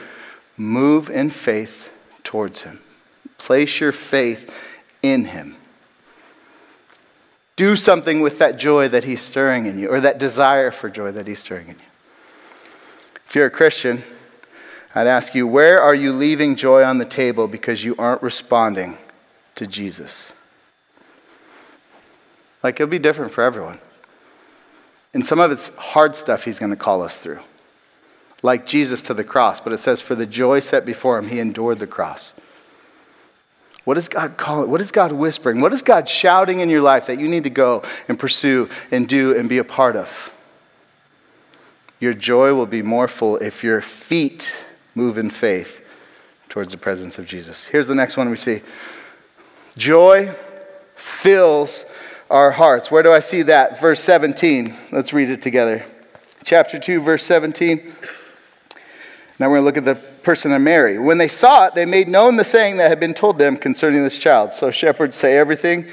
move 0.59 1.09
in 1.09 1.29
faith 1.29 1.91
towards 2.23 2.61
Him, 2.61 2.79
place 3.37 3.79
your 3.79 3.91
faith 3.91 4.53
in 5.01 5.25
Him. 5.25 5.55
Do 7.55 7.75
something 7.75 8.21
with 8.21 8.39
that 8.39 8.57
joy 8.59 8.87
that 8.89 9.03
He's 9.03 9.21
stirring 9.21 9.65
in 9.65 9.79
you, 9.79 9.89
or 9.89 9.99
that 10.01 10.19
desire 10.19 10.69
for 10.69 10.89
joy 10.89 11.11
that 11.11 11.25
He's 11.27 11.39
stirring 11.39 11.69
in 11.69 11.75
you. 11.75 11.81
If 13.27 13.35
you're 13.35 13.47
a 13.47 13.51
Christian, 13.51 14.03
I'd 14.93 15.07
ask 15.07 15.35
you, 15.35 15.47
where 15.47 15.81
are 15.81 15.95
you 15.95 16.11
leaving 16.13 16.55
joy 16.55 16.83
on 16.83 16.97
the 16.97 17.05
table 17.05 17.47
because 17.47 17.83
you 17.83 17.95
aren't 17.97 18.23
responding 18.23 18.97
to 19.55 19.67
Jesus? 19.67 20.33
Like, 22.63 22.79
it'll 22.79 22.89
be 22.89 22.99
different 22.99 23.31
for 23.31 23.43
everyone. 23.43 23.79
And 25.13 25.25
some 25.25 25.39
of 25.39 25.51
it's 25.51 25.75
hard 25.75 26.15
stuff 26.15 26.43
he's 26.43 26.59
going 26.59 26.71
to 26.71 26.75
call 26.75 27.01
us 27.03 27.17
through, 27.17 27.39
like 28.41 28.65
Jesus 28.65 29.01
to 29.03 29.13
the 29.13 29.23
cross. 29.23 29.59
But 29.59 29.73
it 29.73 29.79
says, 29.79 30.01
for 30.01 30.15
the 30.15 30.25
joy 30.25 30.59
set 30.59 30.85
before 30.85 31.17
him, 31.17 31.27
he 31.27 31.39
endured 31.39 31.79
the 31.79 31.87
cross. 31.87 32.33
What 33.85 33.97
is 33.97 34.07
God 34.07 34.37
calling? 34.37 34.69
What 34.69 34.81
is 34.81 34.91
God 34.91 35.11
whispering? 35.11 35.61
What 35.61 35.73
is 35.73 35.81
God 35.81 36.07
shouting 36.07 36.59
in 36.59 36.69
your 36.69 36.81
life 36.81 37.07
that 37.07 37.19
you 37.19 37.27
need 37.27 37.45
to 37.45 37.49
go 37.49 37.83
and 38.07 38.19
pursue 38.19 38.69
and 38.91 39.07
do 39.07 39.35
and 39.35 39.49
be 39.49 39.57
a 39.57 39.63
part 39.63 39.95
of? 39.95 40.33
Your 41.99 42.13
joy 42.13 42.53
will 42.53 42.65
be 42.65 42.81
more 42.81 43.07
full 43.07 43.37
if 43.37 43.63
your 43.63 43.81
feet 43.81 44.65
move 44.95 45.17
in 45.17 45.29
faith 45.29 45.85
towards 46.49 46.71
the 46.71 46.77
presence 46.77 47.19
of 47.19 47.25
Jesus. 47.25 47.65
Here's 47.65 47.87
the 47.87 47.95
next 47.95 48.15
one 48.15 48.29
we 48.29 48.35
see 48.35 48.61
joy 49.77 50.33
fills 50.95 51.85
our 52.29 52.51
hearts. 52.51 52.91
Where 52.91 53.03
do 53.03 53.11
I 53.11 53.19
see 53.19 53.43
that? 53.43 53.81
Verse 53.81 54.01
17. 54.01 54.75
Let's 54.91 55.13
read 55.13 55.29
it 55.29 55.41
together. 55.41 55.83
Chapter 56.43 56.79
2, 56.79 57.01
verse 57.01 57.23
17. 57.23 57.91
Now 59.39 59.49
we're 59.49 59.61
going 59.61 59.61
to 59.61 59.65
look 59.65 59.77
at 59.77 59.85
the 59.85 59.95
person 60.23 60.51
of 60.51 60.61
Mary. 60.61 60.99
When 60.99 61.17
they 61.17 61.29
saw 61.29 61.67
it, 61.67 61.73
they 61.73 61.85
made 61.85 62.09
known 62.09 62.35
the 62.35 62.43
saying 62.43 62.77
that 62.77 62.89
had 62.89 62.99
been 62.99 63.13
told 63.13 63.37
them 63.37 63.55
concerning 63.55 64.03
this 64.03 64.17
child. 64.17 64.51
So 64.51 64.69
shepherds 64.69 65.15
say 65.15 65.37
everything 65.37 65.87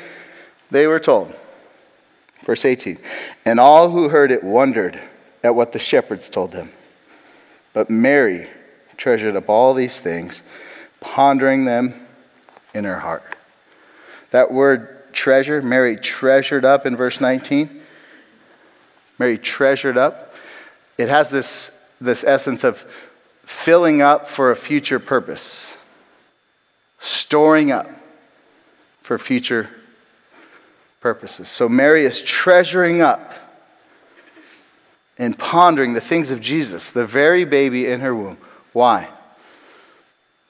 they 0.71 0.89
were 0.89 0.99
told. 0.99 1.35
Verse 2.45 2.65
18. 2.65 2.99
And 3.45 3.61
all 3.61 3.91
who 3.91 4.09
heard 4.09 4.33
it 4.33 4.43
wondered 4.43 5.01
at 5.45 5.55
what 5.55 5.73
the 5.73 5.79
shepherds 5.79 6.29
told 6.29 6.51
them. 6.51 6.73
But 7.73 7.89
Mary 7.89 8.49
treasured 8.97 9.37
up 9.37 9.49
all 9.49 9.75
these 9.75 10.01
things, 10.01 10.43
pondering 11.01 11.67
them 11.67 11.95
in 12.75 12.85
her 12.85 12.99
heart. 12.99 13.37
That 14.33 14.53
word 14.53 15.13
treasure, 15.13 15.63
Mary 15.63 15.97
treasured 15.97 16.65
up 16.65 16.85
in 16.85 16.97
verse 16.97 17.21
19. 17.21 17.83
Mary 19.19 19.39
treasured 19.39 19.97
up. 19.97 20.35
It 20.99 21.09
has 21.09 21.31
this, 21.31 21.91
this 22.01 22.25
essence 22.25 22.65
of 22.65 22.85
filling 23.47 24.03
up 24.03 24.29
for 24.29 24.51
a 24.51 24.57
future 24.57 24.99
purpose, 24.99 25.79
storing 26.99 27.71
up 27.71 27.89
for 29.01 29.19
future 29.19 29.71
purposes. 31.01 31.49
So 31.49 31.69
Mary 31.69 32.05
is 32.05 32.21
treasuring 32.21 33.03
up 33.03 33.33
and 35.17 35.39
pondering 35.39 35.95
the 35.95 36.01
things 36.01 36.33
of 36.33 36.41
Jesus, 36.41 36.91
the 36.91 37.07
very 37.07 37.45
baby 37.45 37.87
in 37.87 38.01
her 38.01 38.15
womb. 38.15 38.37
Why? 38.73 39.09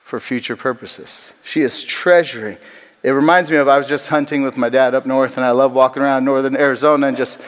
For 0.02 0.18
future 0.18 0.56
purposes. 0.56 1.34
She 1.44 1.60
is 1.60 1.84
treasuring. 1.84 2.56
It 3.02 3.10
reminds 3.10 3.50
me 3.50 3.58
of 3.58 3.68
I 3.68 3.76
was 3.76 3.88
just 3.88 4.08
hunting 4.08 4.42
with 4.42 4.56
my 4.56 4.70
dad 4.70 4.94
up 4.94 5.04
north, 5.04 5.36
and 5.36 5.44
I 5.44 5.50
love 5.50 5.74
walking 5.74 6.02
around 6.02 6.24
northern 6.24 6.56
Arizona 6.56 7.08
and 7.08 7.16
just. 7.16 7.42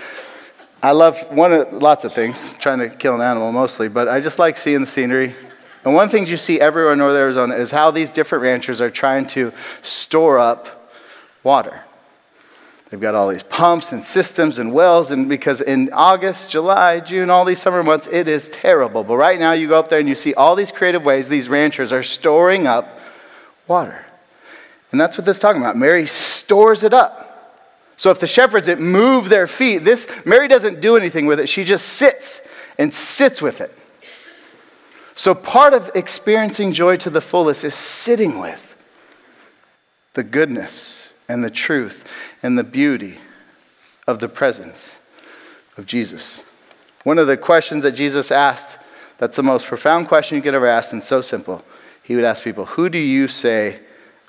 I 0.81 0.93
love 0.93 1.21
one 1.31 1.81
lots 1.81 2.05
of 2.05 2.15
things, 2.15 2.53
trying 2.61 2.79
to 2.79 2.89
kill 2.89 3.15
an 3.15 3.21
animal 3.21 3.51
mostly, 3.51 3.89
but 3.89 4.07
I 4.09 4.21
just 4.21 4.39
like 4.39 4.57
seeing 4.57 4.81
the 4.81 4.87
scenery. 4.87 5.35
And 5.85 5.95
one 5.95 6.05
of 6.05 6.13
the 6.13 6.17
things 6.17 6.31
you 6.31 6.37
see 6.37 6.61
everywhere 6.61 6.93
in 6.93 7.01
northern 7.01 7.21
Arizona 7.21 7.57
is 7.57 7.73
how 7.73 7.91
these 7.91 8.13
different 8.13 8.43
ranchers 8.43 8.81
are 8.81 8.91
trying 8.91 9.27
to 9.29 9.53
store 9.83 10.39
up 10.39 10.93
water. 11.43 11.83
They've 12.91 13.01
got 13.01 13.15
all 13.15 13.29
these 13.29 13.43
pumps 13.43 13.93
and 13.93 14.03
systems 14.03 14.59
and 14.59 14.73
wells, 14.73 15.11
and 15.11 15.29
because 15.29 15.61
in 15.61 15.93
August, 15.93 16.51
July, 16.51 17.01
June, 17.01 17.29
all 17.29 17.45
these 17.45 17.61
summer 17.61 17.83
months, 17.83 18.07
it 18.11 18.29
is 18.29 18.49
terrible. 18.49 19.05
But 19.05 19.17
right 19.17 19.39
now, 19.39 19.53
you 19.53 19.69
go 19.69 19.79
up 19.79 19.89
there 19.89 19.99
and 19.99 20.09
you 20.09 20.15
see 20.15 20.33
all 20.33 20.57
these 20.57 20.73
creative 20.73 21.05
ways 21.05 21.29
these 21.29 21.49
ranchers 21.49 21.93
are 21.93 22.03
storing 22.03 22.67
up 22.67 22.99
water. 23.67 24.07
And 24.91 25.01
that's 25.01 25.19
what 25.19 25.27
this 25.27 25.37
is 25.37 25.43
talking 25.43 25.61
about. 25.61 25.77
Mary 25.77 26.07
stores 26.07 26.83
it 26.83 26.95
up. 26.95 27.28
So 27.99 28.11
if 28.11 28.21
the 28.21 28.29
shepherds 28.29 28.69
that 28.69 28.79
move 28.79 29.29
their 29.29 29.49
feet, 29.49 29.79
this 29.79 30.09
Mary 30.25 30.47
doesn't 30.49 30.81
do 30.81 30.97
anything 30.97 31.27
with 31.27 31.41
it. 31.41 31.49
She 31.49 31.65
just 31.65 31.87
sits 31.87 32.41
and 32.79 32.95
sits 32.95 33.43
with 33.43 33.61
it. 33.61 33.77
So 35.17 35.35
part 35.35 35.75
of 35.75 35.91
experiencing 35.97 36.73
joy 36.73 36.97
to 36.99 37.11
the 37.11 37.21
fullest 37.21 37.65
is 37.65 37.75
sitting 37.75 38.39
with 38.39 38.77
the 40.15 40.23
goodness 40.23 41.11
and 41.29 41.43
the 41.43 41.51
truth 41.51 42.09
and 42.41 42.57
the 42.57 42.65
beauty 42.65 43.19
of 44.07 44.21
the 44.21 44.29
presence 44.29 45.01
of 45.77 45.85
Jesus. 45.85 46.45
One 47.03 47.19
of 47.19 47.27
the 47.27 47.37
questions 47.37 47.83
that 47.83 47.93
Jesus 47.93 48.31
asked, 48.31 48.79
that's 49.19 49.37
the 49.37 49.43
most 49.43 49.67
profound 49.67 50.07
question 50.07 50.37
you 50.37 50.43
could 50.43 50.55
ever 50.55 50.69
ask, 50.69 50.93
and 50.93 51.03
so 51.03 51.21
simple. 51.21 51.65
He 52.05 52.15
would 52.15 52.25
ask 52.25 52.45
people, 52.45 52.65
Who 52.67 52.89
do 52.89 52.99
you 52.99 53.27
say 53.27 53.81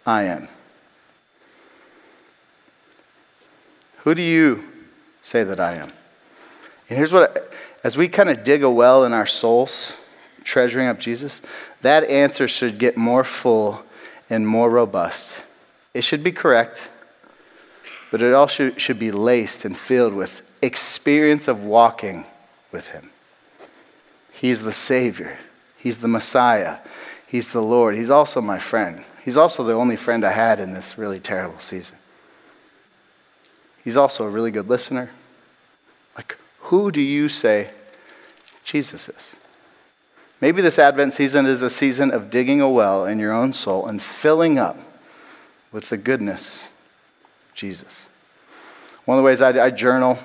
I 0.08 0.24
am? 0.24 0.48
Who 4.00 4.16
do 4.16 4.22
you 4.22 4.64
say 5.22 5.44
that 5.44 5.60
I 5.60 5.76
am? 5.76 5.92
And 6.90 6.98
here's 6.98 7.14
what, 7.14 7.52
as 7.84 7.98
we 7.98 8.08
kind 8.08 8.30
of 8.30 8.44
dig 8.44 8.64
a 8.64 8.70
well 8.70 9.06
in 9.06 9.14
our 9.14 9.26
souls, 9.26 9.96
treasuring 10.44 10.88
up 10.88 11.00
Jesus, 11.00 11.42
that 11.82 12.04
answer 12.06 12.48
should 12.48 12.78
get 12.78 12.98
more 12.98 13.24
full 13.24 13.84
and 14.30 14.48
more 14.48 14.70
robust. 14.70 15.44
It 15.94 16.04
should 16.04 16.24
be 16.24 16.32
correct, 16.32 16.90
but 18.12 18.22
it 18.22 18.34
also 18.34 18.72
should 18.72 19.00
be 19.00 19.12
laced 19.12 19.66
and 19.66 19.78
filled 19.78 20.14
with 20.14 20.42
experience 20.62 21.48
of 21.48 21.64
walking 21.64 22.26
with 22.72 22.90
Him. 22.90 23.12
He's 24.32 24.62
the 24.62 24.72
Savior, 24.72 25.38
He's 25.78 26.00
the 26.00 26.08
Messiah, 26.08 26.78
He's 27.30 27.52
the 27.52 27.62
Lord. 27.62 27.96
He's 27.96 28.10
also 28.10 28.42
my 28.42 28.58
friend. 28.58 29.06
He's 29.24 29.38
also 29.38 29.64
the 29.64 29.74
only 29.74 29.96
friend 29.96 30.26
I 30.26 30.32
had 30.32 30.60
in 30.60 30.74
this 30.74 30.98
really 30.98 31.20
terrible 31.20 31.60
season. 31.60 31.99
He's 33.84 33.98
also 33.98 34.26
a 34.26 34.30
really 34.30 34.52
good 34.52 34.68
listener. 34.68 35.10
Like, 36.16 36.38
who 36.60 36.92
do 36.92 37.02
you 37.02 37.30
say 37.30 37.70
Jesus 38.64 39.10
is? 39.10 39.36
Maybe 40.42 40.62
this 40.62 40.80
Advent 40.80 41.14
season 41.14 41.46
is 41.46 41.62
a 41.62 41.70
season 41.70 42.12
of 42.12 42.30
digging 42.30 42.62
a 42.62 42.70
well 42.70 43.06
in 43.06 43.20
your 43.20 43.34
own 43.34 43.52
soul 43.52 43.88
and 43.88 44.02
filling 44.02 44.58
up 44.58 44.78
with 45.72 45.90
the 45.90 45.98
goodness 45.98 46.70
Jesus. 47.54 48.08
One 49.06 49.18
of 49.18 49.24
the 49.24 49.26
ways 49.26 49.42
I, 49.42 49.66
I 49.66 49.70
journal, 49.70 50.18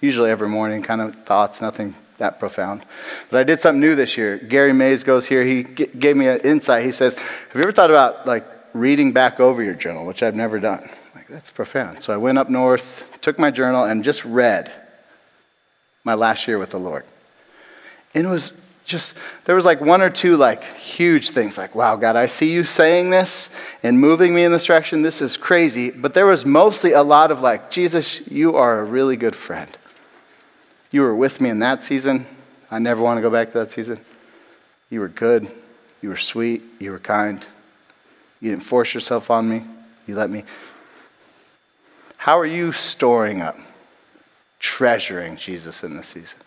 usually 0.00 0.30
every 0.30 0.48
morning, 0.48 0.82
kind 0.82 1.00
of 1.00 1.14
thoughts, 1.24 1.60
nothing 1.60 1.94
that 2.18 2.38
profound. 2.38 2.84
But 3.30 3.40
I 3.40 3.44
did 3.44 3.60
something 3.60 3.80
new 3.80 3.94
this 3.94 4.16
year. 4.16 4.38
Gary 4.38 4.72
Mays 4.72 5.02
goes 5.02 5.26
here. 5.26 5.44
He 5.44 5.64
g- 5.64 5.86
gave 5.86 6.16
me 6.16 6.28
an 6.28 6.40
insight. 6.40 6.84
He 6.84 6.92
says, 6.92 7.14
"Have 7.14 7.54
you 7.54 7.62
ever 7.62 7.72
thought 7.72 7.90
about 7.90 8.26
like 8.26 8.44
reading 8.72 9.12
back 9.12 9.40
over 9.40 9.62
your 9.62 9.74
journal, 9.74 10.04
which 10.04 10.22
I've 10.22 10.34
never 10.36 10.58
done?" 10.58 10.88
Like 11.28 11.36
that's 11.36 11.50
profound. 11.50 12.02
So 12.02 12.14
I 12.14 12.16
went 12.16 12.38
up 12.38 12.48
north, 12.48 13.04
took 13.20 13.38
my 13.38 13.50
journal, 13.50 13.84
and 13.84 14.02
just 14.02 14.24
read 14.24 14.72
my 16.02 16.14
last 16.14 16.48
year 16.48 16.58
with 16.58 16.70
the 16.70 16.78
Lord. 16.78 17.04
And 18.14 18.26
it 18.26 18.30
was 18.30 18.54
just 18.86 19.14
there 19.44 19.54
was 19.54 19.66
like 19.66 19.82
one 19.82 20.00
or 20.00 20.08
two 20.08 20.38
like 20.38 20.64
huge 20.78 21.28
things 21.28 21.58
like 21.58 21.74
wow 21.74 21.94
god 21.94 22.16
i 22.16 22.24
see 22.24 22.50
you 22.50 22.64
saying 22.64 23.10
this 23.10 23.50
and 23.82 24.00
moving 24.00 24.34
me 24.34 24.44
in 24.44 24.50
this 24.50 24.64
direction. 24.64 25.02
This 25.02 25.20
is 25.20 25.36
crazy. 25.36 25.90
But 25.90 26.14
there 26.14 26.24
was 26.24 26.46
mostly 26.46 26.92
a 26.92 27.02
lot 27.02 27.30
of 27.30 27.42
like 27.42 27.70
jesus 27.70 28.26
you 28.28 28.56
are 28.56 28.80
a 28.80 28.84
really 28.84 29.18
good 29.18 29.36
friend. 29.36 29.70
You 30.90 31.02
were 31.02 31.14
with 31.14 31.42
me 31.42 31.50
in 31.50 31.58
that 31.58 31.82
season. 31.82 32.26
I 32.70 32.78
never 32.78 33.02
want 33.02 33.18
to 33.18 33.20
go 33.20 33.30
back 33.30 33.52
to 33.52 33.58
that 33.58 33.70
season. 33.70 34.00
You 34.88 35.00
were 35.00 35.08
good. 35.08 35.50
You 36.00 36.08
were 36.08 36.16
sweet. 36.16 36.62
You 36.78 36.92
were 36.92 36.98
kind. 36.98 37.44
You 38.40 38.50
didn't 38.52 38.64
force 38.64 38.94
yourself 38.94 39.30
on 39.30 39.46
me. 39.50 39.64
You 40.06 40.16
let 40.16 40.30
me 40.30 40.44
how 42.18 42.38
are 42.38 42.46
you 42.46 42.70
storing 42.72 43.40
up 43.40 43.58
treasuring 44.60 45.36
jesus 45.36 45.82
in 45.82 45.96
this 45.96 46.08
season 46.08 46.38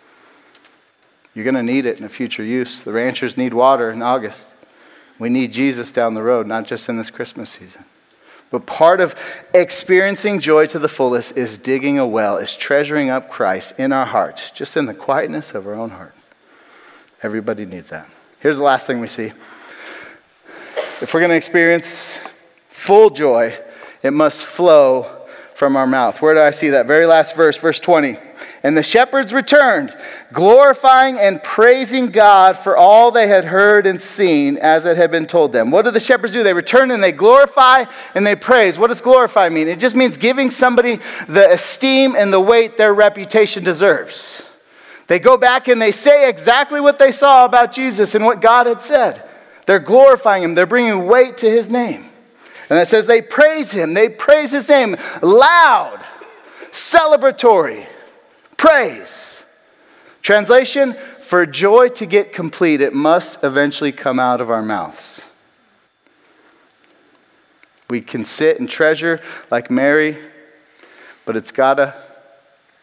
you're 1.33 1.45
going 1.45 1.55
to 1.55 1.63
need 1.63 1.85
it 1.85 1.97
in 1.97 2.05
a 2.05 2.09
future 2.09 2.43
use. 2.43 2.81
The 2.81 2.91
ranchers 2.91 3.37
need 3.37 3.53
water 3.53 3.89
in 3.91 4.01
August. 4.01 4.49
We 5.17 5.29
need 5.29 5.53
Jesus 5.53 5.91
down 5.91 6.13
the 6.13 6.23
road, 6.23 6.47
not 6.47 6.65
just 6.65 6.89
in 6.89 6.97
this 6.97 7.09
Christmas 7.09 7.49
season. 7.49 7.85
But 8.49 8.65
part 8.65 8.99
of 8.99 9.15
experiencing 9.53 10.41
joy 10.41 10.65
to 10.67 10.79
the 10.79 10.89
fullest 10.89 11.37
is 11.37 11.57
digging 11.57 11.97
a 11.97 12.05
well, 12.05 12.35
is 12.35 12.55
treasuring 12.55 13.09
up 13.09 13.29
Christ 13.29 13.79
in 13.79 13.93
our 13.93 14.05
hearts, 14.05 14.51
just 14.51 14.75
in 14.75 14.87
the 14.87 14.93
quietness 14.93 15.53
of 15.53 15.67
our 15.67 15.73
own 15.73 15.91
heart. 15.91 16.13
Everybody 17.23 17.65
needs 17.65 17.91
that. 17.91 18.09
Here's 18.39 18.57
the 18.57 18.63
last 18.63 18.87
thing 18.87 18.99
we 18.99 19.07
see. 19.07 19.31
If 21.01 21.13
we're 21.13 21.21
going 21.21 21.29
to 21.29 21.35
experience 21.35 22.19
full 22.67 23.09
joy, 23.09 23.57
it 24.03 24.11
must 24.11 24.45
flow 24.45 25.20
from 25.61 25.75
our 25.75 25.85
mouth. 25.85 26.23
Where 26.23 26.33
do 26.33 26.39
I 26.39 26.49
see 26.49 26.69
that? 26.69 26.87
Very 26.87 27.05
last 27.05 27.35
verse, 27.35 27.55
verse 27.55 27.79
20. 27.79 28.17
And 28.63 28.75
the 28.75 28.81
shepherds 28.81 29.31
returned, 29.31 29.95
glorifying 30.33 31.19
and 31.19 31.43
praising 31.43 32.09
God 32.09 32.57
for 32.57 32.75
all 32.75 33.11
they 33.11 33.27
had 33.27 33.45
heard 33.45 33.85
and 33.85 34.01
seen 34.01 34.57
as 34.57 34.87
it 34.87 34.97
had 34.97 35.11
been 35.11 35.27
told 35.27 35.53
them. 35.53 35.69
What 35.69 35.85
do 35.85 35.91
the 35.91 35.99
shepherds 35.99 36.33
do? 36.33 36.41
They 36.41 36.55
return 36.55 36.89
and 36.89 37.03
they 37.03 37.11
glorify 37.11 37.85
and 38.15 38.25
they 38.25 38.33
praise. 38.33 38.79
What 38.79 38.87
does 38.87 39.01
glorify 39.01 39.49
mean? 39.49 39.67
It 39.67 39.77
just 39.77 39.95
means 39.95 40.17
giving 40.17 40.49
somebody 40.49 40.97
the 41.27 41.51
esteem 41.51 42.15
and 42.15 42.33
the 42.33 42.41
weight 42.41 42.75
their 42.77 42.95
reputation 42.95 43.63
deserves. 43.63 44.41
They 45.05 45.19
go 45.19 45.37
back 45.37 45.67
and 45.67 45.79
they 45.79 45.91
say 45.91 46.27
exactly 46.27 46.81
what 46.81 46.97
they 46.97 47.11
saw 47.11 47.45
about 47.45 47.71
Jesus 47.71 48.15
and 48.15 48.25
what 48.25 48.41
God 48.41 48.65
had 48.65 48.81
said. 48.81 49.29
They're 49.67 49.77
glorifying 49.77 50.41
him, 50.41 50.55
they're 50.55 50.65
bringing 50.65 51.05
weight 51.05 51.37
to 51.37 51.47
his 51.51 51.69
name. 51.69 52.07
And 52.71 52.79
it 52.79 52.87
says 52.87 53.05
they 53.05 53.21
praise 53.21 53.73
him, 53.73 53.93
they 53.93 54.07
praise 54.07 54.51
his 54.51 54.69
name 54.69 54.95
loud, 55.21 55.99
celebratory 56.71 57.85
praise. 58.55 59.43
Translation 60.21 60.95
For 61.19 61.45
joy 61.45 61.89
to 61.89 62.05
get 62.05 62.31
complete, 62.31 62.79
it 62.79 62.93
must 62.93 63.43
eventually 63.43 63.91
come 63.91 64.19
out 64.19 64.39
of 64.39 64.49
our 64.49 64.61
mouths. 64.61 65.21
We 67.89 67.99
can 67.99 68.23
sit 68.23 68.57
and 68.61 68.69
treasure 68.69 69.19
like 69.49 69.69
Mary, 69.69 70.17
but 71.25 71.35
it's 71.35 71.51
got 71.51 71.73
to 71.73 71.93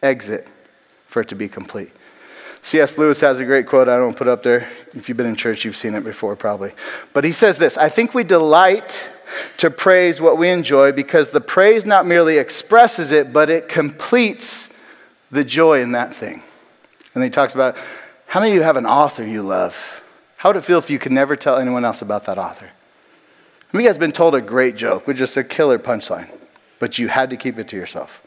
exit 0.03 0.47
for 1.07 1.21
it 1.21 1.29
to 1.29 1.35
be 1.35 1.49
complete. 1.49 1.89
C.S. 2.61 2.95
Lewis 2.99 3.21
has 3.21 3.39
a 3.39 3.45
great 3.45 3.65
quote 3.65 3.89
I 3.89 3.97
don't 3.97 4.15
put 4.15 4.27
up 4.27 4.43
there. 4.43 4.69
If 4.93 5.09
you've 5.09 5.17
been 5.17 5.25
in 5.25 5.35
church, 5.35 5.65
you've 5.65 5.77
seen 5.77 5.95
it 5.95 6.03
before, 6.03 6.35
probably. 6.35 6.73
But 7.11 7.23
he 7.23 7.31
says 7.31 7.57
this 7.57 7.75
I 7.75 7.89
think 7.89 8.13
we 8.13 8.23
delight 8.23 9.09
to 9.57 9.69
praise 9.69 10.19
what 10.19 10.37
we 10.37 10.49
enjoy 10.49 10.91
because 10.91 11.29
the 11.29 11.41
praise 11.41 11.85
not 11.85 12.05
merely 12.05 12.37
expresses 12.37 13.11
it, 13.11 13.31
but 13.33 13.49
it 13.49 13.69
completes 13.69 14.79
the 15.31 15.43
joy 15.43 15.81
in 15.81 15.91
that 15.93 16.13
thing. 16.13 16.41
And 17.13 17.23
he 17.23 17.29
talks 17.29 17.53
about 17.53 17.77
how 18.27 18.39
many 18.39 18.51
of 18.51 18.55
you 18.55 18.63
have 18.63 18.77
an 18.77 18.85
author 18.85 19.25
you 19.25 19.41
love? 19.41 20.01
How 20.37 20.49
would 20.49 20.55
it 20.55 20.63
feel 20.63 20.77
if 20.77 20.89
you 20.89 20.99
could 20.99 21.11
never 21.11 21.35
tell 21.35 21.57
anyone 21.57 21.83
else 21.83 22.01
about 22.01 22.25
that 22.25 22.37
author? 22.37 22.67
How 22.67 23.77
many 23.77 23.85
of 23.85 23.89
you 23.89 23.89
guys 23.89 23.97
been 23.97 24.11
told 24.11 24.35
a 24.35 24.41
great 24.41 24.75
joke 24.75 25.05
with 25.05 25.17
just 25.17 25.35
a 25.37 25.43
killer 25.43 25.77
punchline, 25.77 26.29
but 26.79 26.97
you 26.97 27.07
had 27.07 27.29
to 27.31 27.37
keep 27.37 27.59
it 27.59 27.67
to 27.69 27.75
yourself? 27.75 28.21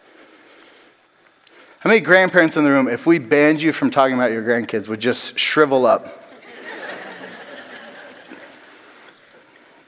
How 1.80 1.88
many 1.88 2.00
grandparents 2.00 2.56
in 2.56 2.62
the 2.62 2.70
room, 2.70 2.86
if 2.86 3.06
we 3.06 3.18
banned 3.18 3.60
you 3.60 3.72
from 3.72 3.90
talking 3.90 4.14
about 4.14 4.30
your 4.30 4.42
grandkids, 4.44 4.86
would 4.86 5.00
just 5.00 5.36
shrivel 5.36 5.84
up? 5.84 6.21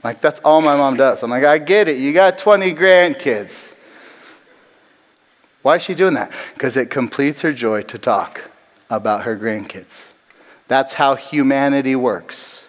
Like, 0.04 0.20
that's 0.20 0.38
all 0.40 0.60
my 0.60 0.76
mom 0.76 0.96
does. 0.96 1.22
I'm 1.22 1.30
like, 1.30 1.44
I 1.44 1.58
get 1.58 1.88
it. 1.88 1.96
You 1.96 2.12
got 2.12 2.36
20 2.36 2.74
grandkids. 2.74 3.74
Why 5.62 5.76
is 5.76 5.82
she 5.82 5.94
doing 5.94 6.14
that? 6.14 6.30
Because 6.52 6.76
it 6.76 6.90
completes 6.90 7.40
her 7.40 7.52
joy 7.52 7.82
to 7.82 7.96
talk 7.96 8.50
about 8.90 9.22
her 9.22 9.34
grandkids. 9.34 10.12
That's 10.68 10.92
how 10.92 11.14
humanity 11.14 11.96
works. 11.96 12.68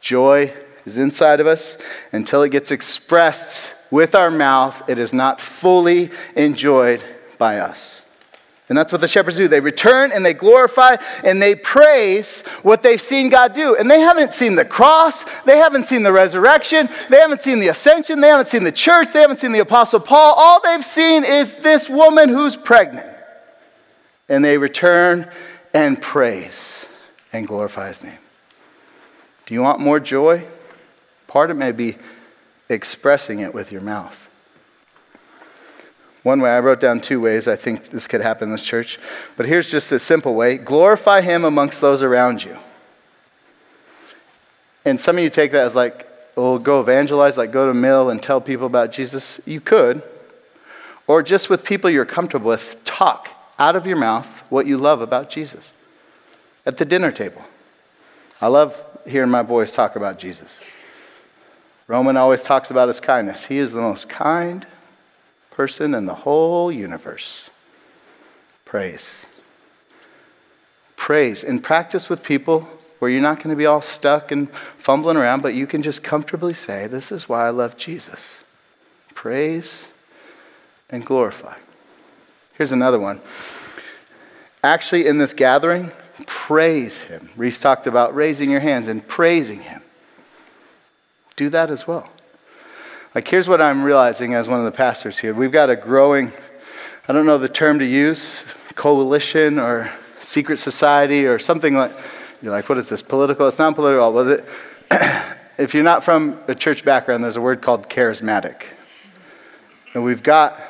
Joy 0.00 0.54
is 0.86 0.96
inside 0.96 1.40
of 1.40 1.46
us 1.46 1.76
until 2.12 2.42
it 2.42 2.50
gets 2.50 2.70
expressed 2.70 3.74
with 3.90 4.14
our 4.14 4.30
mouth, 4.30 4.82
it 4.88 4.98
is 4.98 5.12
not 5.12 5.40
fully 5.40 6.10
enjoyed 6.34 7.04
by 7.38 7.58
us. 7.58 8.03
And 8.68 8.78
that's 8.78 8.92
what 8.92 9.02
the 9.02 9.08
shepherds 9.08 9.36
do. 9.36 9.46
They 9.46 9.60
return 9.60 10.10
and 10.10 10.24
they 10.24 10.32
glorify 10.32 10.96
and 11.22 11.40
they 11.40 11.54
praise 11.54 12.42
what 12.62 12.82
they've 12.82 13.00
seen 13.00 13.28
God 13.28 13.54
do. 13.54 13.76
And 13.76 13.90
they 13.90 14.00
haven't 14.00 14.32
seen 14.32 14.54
the 14.54 14.64
cross, 14.64 15.24
they 15.42 15.58
haven't 15.58 15.84
seen 15.84 16.02
the 16.02 16.12
resurrection, 16.12 16.88
they 17.10 17.18
haven't 17.18 17.42
seen 17.42 17.60
the 17.60 17.68
ascension, 17.68 18.20
they 18.20 18.28
haven't 18.28 18.48
seen 18.48 18.64
the 18.64 18.72
church, 18.72 19.12
they 19.12 19.20
haven't 19.20 19.36
seen 19.36 19.52
the 19.52 19.58
apostle 19.58 20.00
Paul. 20.00 20.34
All 20.36 20.62
they've 20.62 20.84
seen 20.84 21.24
is 21.24 21.58
this 21.58 21.90
woman 21.90 22.30
who's 22.30 22.56
pregnant. 22.56 23.06
And 24.30 24.42
they 24.42 24.56
return 24.56 25.30
and 25.74 26.00
praise 26.00 26.86
and 27.34 27.46
glorify 27.46 27.88
his 27.88 28.02
name. 28.02 28.18
Do 29.44 29.52
you 29.52 29.60
want 29.60 29.80
more 29.80 30.00
joy? 30.00 30.42
Part 31.26 31.50
of 31.50 31.58
it 31.58 31.60
may 31.60 31.72
be 31.72 31.96
expressing 32.70 33.40
it 33.40 33.52
with 33.52 33.72
your 33.72 33.82
mouth. 33.82 34.23
One 36.24 36.40
way, 36.40 36.50
I 36.50 36.58
wrote 36.58 36.80
down 36.80 37.00
two 37.00 37.20
ways 37.20 37.46
I 37.46 37.54
think 37.54 37.90
this 37.90 38.08
could 38.08 38.22
happen 38.22 38.48
in 38.48 38.52
this 38.52 38.64
church, 38.64 38.98
but 39.36 39.46
here's 39.46 39.70
just 39.70 39.92
a 39.92 39.98
simple 39.98 40.34
way 40.34 40.56
glorify 40.56 41.20
Him 41.20 41.44
amongst 41.44 41.80
those 41.80 42.02
around 42.02 42.42
you. 42.42 42.56
And 44.84 45.00
some 45.00 45.16
of 45.16 45.22
you 45.22 45.30
take 45.30 45.52
that 45.52 45.64
as 45.64 45.76
like, 45.76 46.08
oh, 46.36 46.58
go 46.58 46.80
evangelize, 46.80 47.38
like 47.38 47.52
go 47.52 47.66
to 47.66 47.74
mill 47.74 48.10
and 48.10 48.22
tell 48.22 48.40
people 48.40 48.66
about 48.66 48.90
Jesus. 48.90 49.40
You 49.46 49.60
could. 49.60 50.02
Or 51.06 51.22
just 51.22 51.50
with 51.50 51.64
people 51.64 51.90
you're 51.90 52.06
comfortable 52.06 52.48
with, 52.48 52.82
talk 52.84 53.28
out 53.58 53.76
of 53.76 53.86
your 53.86 53.98
mouth 53.98 54.40
what 54.50 54.66
you 54.66 54.78
love 54.78 55.00
about 55.02 55.30
Jesus 55.30 55.72
at 56.64 56.78
the 56.78 56.84
dinner 56.84 57.12
table. 57.12 57.42
I 58.40 58.46
love 58.46 58.82
hearing 59.06 59.30
my 59.30 59.42
boys 59.42 59.72
talk 59.72 59.96
about 59.96 60.18
Jesus. 60.18 60.60
Roman 61.86 62.16
always 62.16 62.42
talks 62.42 62.70
about 62.70 62.88
his 62.88 63.00
kindness. 63.00 63.44
He 63.44 63.58
is 63.58 63.72
the 63.72 63.80
most 63.80 64.08
kind, 64.08 64.66
person 65.54 65.94
in 65.94 66.06
the 66.06 66.14
whole 66.14 66.70
universe. 66.70 67.48
Praise. 68.64 69.24
Praise. 70.96 71.44
And 71.44 71.62
practice 71.62 72.08
with 72.08 72.22
people 72.22 72.68
where 72.98 73.10
you're 73.10 73.20
not 73.20 73.38
going 73.38 73.50
to 73.50 73.56
be 73.56 73.66
all 73.66 73.82
stuck 73.82 74.32
and 74.32 74.50
fumbling 74.50 75.16
around, 75.16 75.42
but 75.42 75.54
you 75.54 75.66
can 75.66 75.82
just 75.82 76.02
comfortably 76.02 76.54
say, 76.54 76.86
This 76.86 77.12
is 77.12 77.28
why 77.28 77.46
I 77.46 77.50
love 77.50 77.76
Jesus. 77.76 78.42
Praise 79.14 79.86
and 80.90 81.04
glorify. 81.04 81.56
Here's 82.54 82.72
another 82.72 82.98
one. 82.98 83.20
Actually, 84.62 85.06
in 85.06 85.18
this 85.18 85.34
gathering, 85.34 85.92
praise 86.26 87.02
Him. 87.02 87.28
Reese 87.36 87.60
talked 87.60 87.86
about 87.86 88.14
raising 88.14 88.50
your 88.50 88.60
hands 88.60 88.88
and 88.88 89.06
praising 89.06 89.60
Him. 89.60 89.82
Do 91.36 91.48
that 91.50 91.70
as 91.70 91.86
well. 91.86 92.10
Like, 93.14 93.28
here's 93.28 93.48
what 93.48 93.60
I'm 93.60 93.84
realizing 93.84 94.34
as 94.34 94.48
one 94.48 94.58
of 94.58 94.64
the 94.64 94.72
pastors 94.72 95.18
here. 95.18 95.32
We've 95.32 95.52
got 95.52 95.70
a 95.70 95.76
growing, 95.76 96.32
I 97.06 97.12
don't 97.12 97.26
know 97.26 97.38
the 97.38 97.48
term 97.48 97.78
to 97.78 97.86
use, 97.86 98.44
coalition 98.74 99.60
or 99.60 99.92
secret 100.20 100.56
society 100.56 101.24
or 101.24 101.38
something 101.38 101.76
like, 101.76 101.92
you're 102.42 102.50
like, 102.50 102.68
what 102.68 102.76
is 102.76 102.88
this, 102.88 103.02
political? 103.02 103.46
It's 103.46 103.60
not 103.60 103.76
political. 103.76 104.12
Well, 104.12 104.38
if 105.58 105.74
you're 105.74 105.84
not 105.84 106.02
from 106.02 106.40
a 106.48 106.56
church 106.56 106.84
background, 106.84 107.22
there's 107.22 107.36
a 107.36 107.40
word 107.40 107.62
called 107.62 107.88
charismatic. 107.88 108.64
And 109.94 110.02
we've 110.02 110.24
got 110.24 110.60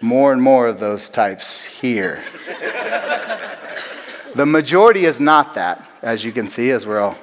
more 0.00 0.32
and 0.32 0.42
more 0.42 0.66
of 0.66 0.80
those 0.80 1.08
types 1.08 1.64
here. 1.64 2.24
the 4.34 4.46
majority 4.46 5.04
is 5.04 5.20
not 5.20 5.54
that, 5.54 5.86
as 6.02 6.24
you 6.24 6.32
can 6.32 6.48
see, 6.48 6.72
as 6.72 6.84
we're 6.84 6.98
all 6.98 7.16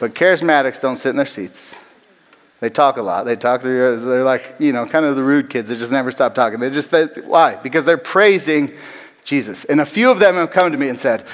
But 0.00 0.14
charismatics 0.14 0.80
don't 0.80 0.96
sit 0.96 1.10
in 1.10 1.16
their 1.16 1.26
seats. 1.26 1.76
They 2.60 2.70
talk 2.70 2.96
a 2.96 3.02
lot. 3.02 3.24
They 3.24 3.36
talk. 3.36 3.62
They're, 3.62 3.96
they're 3.96 4.24
like, 4.24 4.56
you 4.58 4.72
know, 4.72 4.86
kind 4.86 5.04
of 5.04 5.16
the 5.16 5.22
rude 5.22 5.50
kids 5.50 5.68
that 5.68 5.76
just 5.76 5.92
never 5.92 6.10
stop 6.10 6.34
talking. 6.34 6.60
They 6.60 6.70
just, 6.70 6.90
they, 6.90 7.04
why? 7.04 7.56
Because 7.56 7.84
they're 7.84 7.98
praising 7.98 8.72
Jesus. 9.24 9.64
And 9.64 9.80
a 9.80 9.86
few 9.86 10.10
of 10.10 10.18
them 10.18 10.36
have 10.36 10.50
come 10.50 10.72
to 10.72 10.78
me 10.78 10.88
and 10.88 10.98
said, 10.98 11.24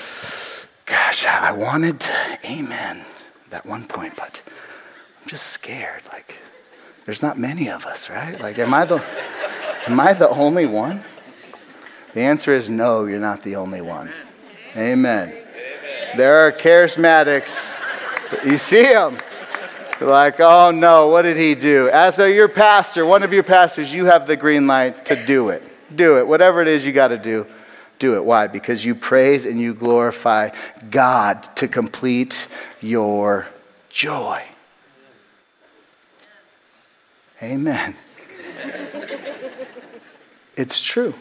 gosh, 0.87 1.27
I 1.27 1.53
wanted 1.53 2.01
to 2.01 2.39
amen 2.45 3.05
that 3.51 3.67
one 3.67 3.87
point, 3.87 4.15
but 4.17 4.43
I'm 5.23 5.29
just 5.29 5.47
scared. 5.49 6.03
Like, 6.13 6.37
there's 7.05 7.23
not 7.23 7.39
many 7.39 7.69
of 7.69 7.87
us, 7.87 8.11
right? 8.11 8.41
Like, 8.41 8.59
am 8.59 8.75
I 8.75 8.85
the, 8.85 9.03
am 9.87 10.01
I 10.01 10.13
the 10.13 10.29
only 10.29 10.67
one? 10.67 11.03
The 12.15 12.23
answer 12.23 12.55
is 12.55 12.69
no, 12.69 13.05
you're 13.05 13.21
not 13.21 13.43
the 13.43 13.57
only 13.57 13.81
one. 13.81 14.13
Amen. 14.77 15.33
There 16.17 16.47
are 16.47 16.53
charismatics. 16.53 17.77
You 18.45 18.59
see 18.59 18.83
them. 18.83 19.19
Like, 20.01 20.41
oh 20.41 20.71
no, 20.71 21.09
what 21.09 21.23
did 21.23 21.37
he 21.37 21.55
do? 21.55 21.91
As 21.91 22.19
a, 22.19 22.33
your 22.33 22.49
pastor, 22.49 23.05
one 23.05 23.23
of 23.23 23.33
your 23.33 23.43
pastors, 23.43 23.93
you 23.93 24.07
have 24.07 24.27
the 24.27 24.37
green 24.37 24.67
light 24.67 25.07
to 25.07 25.27
do 25.27 25.51
it. 25.51 25.63
Do 25.95 26.19
it. 26.19 26.27
Whatever 26.27 26.63
it 26.63 26.69
is 26.69 26.87
you 26.87 26.93
got 26.93 27.09
to 27.09 27.19
do, 27.19 27.47
do 27.99 28.17
it. 28.17 28.25
Why? 28.25 28.47
Because 28.47 28.85
you 28.85 28.95
praise 28.95 29.45
and 29.45 29.61
you 29.61 29.75
glorify 29.75 30.51
God 30.91 31.43
to 31.57 31.69
complete 31.69 32.49
your 32.81 33.47
joy. 33.91 34.43
Amen. 37.43 37.97
it's 40.57 40.81
true. 40.81 41.15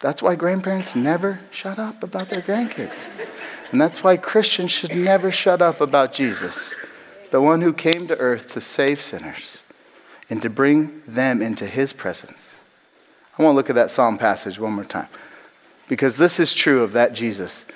That's 0.00 0.22
why 0.22 0.36
grandparents 0.36 0.94
never 0.94 1.40
shut 1.50 1.78
up 1.78 2.02
about 2.02 2.28
their 2.28 2.42
grandkids. 2.42 3.08
And 3.70 3.80
that's 3.80 4.04
why 4.04 4.16
Christians 4.16 4.70
should 4.70 4.94
never 4.94 5.30
shut 5.30 5.60
up 5.60 5.80
about 5.80 6.12
Jesus, 6.12 6.74
the 7.30 7.40
one 7.40 7.60
who 7.60 7.72
came 7.72 8.06
to 8.08 8.16
earth 8.16 8.52
to 8.52 8.60
save 8.60 9.00
sinners 9.00 9.58
and 10.30 10.40
to 10.42 10.50
bring 10.50 11.02
them 11.06 11.42
into 11.42 11.66
his 11.66 11.92
presence. 11.92 12.54
I 13.38 13.42
want 13.42 13.54
to 13.54 13.56
look 13.56 13.70
at 13.70 13.76
that 13.76 13.90
psalm 13.90 14.18
passage 14.18 14.58
one 14.58 14.72
more 14.72 14.84
time 14.84 15.08
because 15.88 16.16
this 16.16 16.40
is 16.40 16.54
true 16.54 16.82
of 16.82 16.92
that 16.92 17.12
Jesus. 17.12 17.66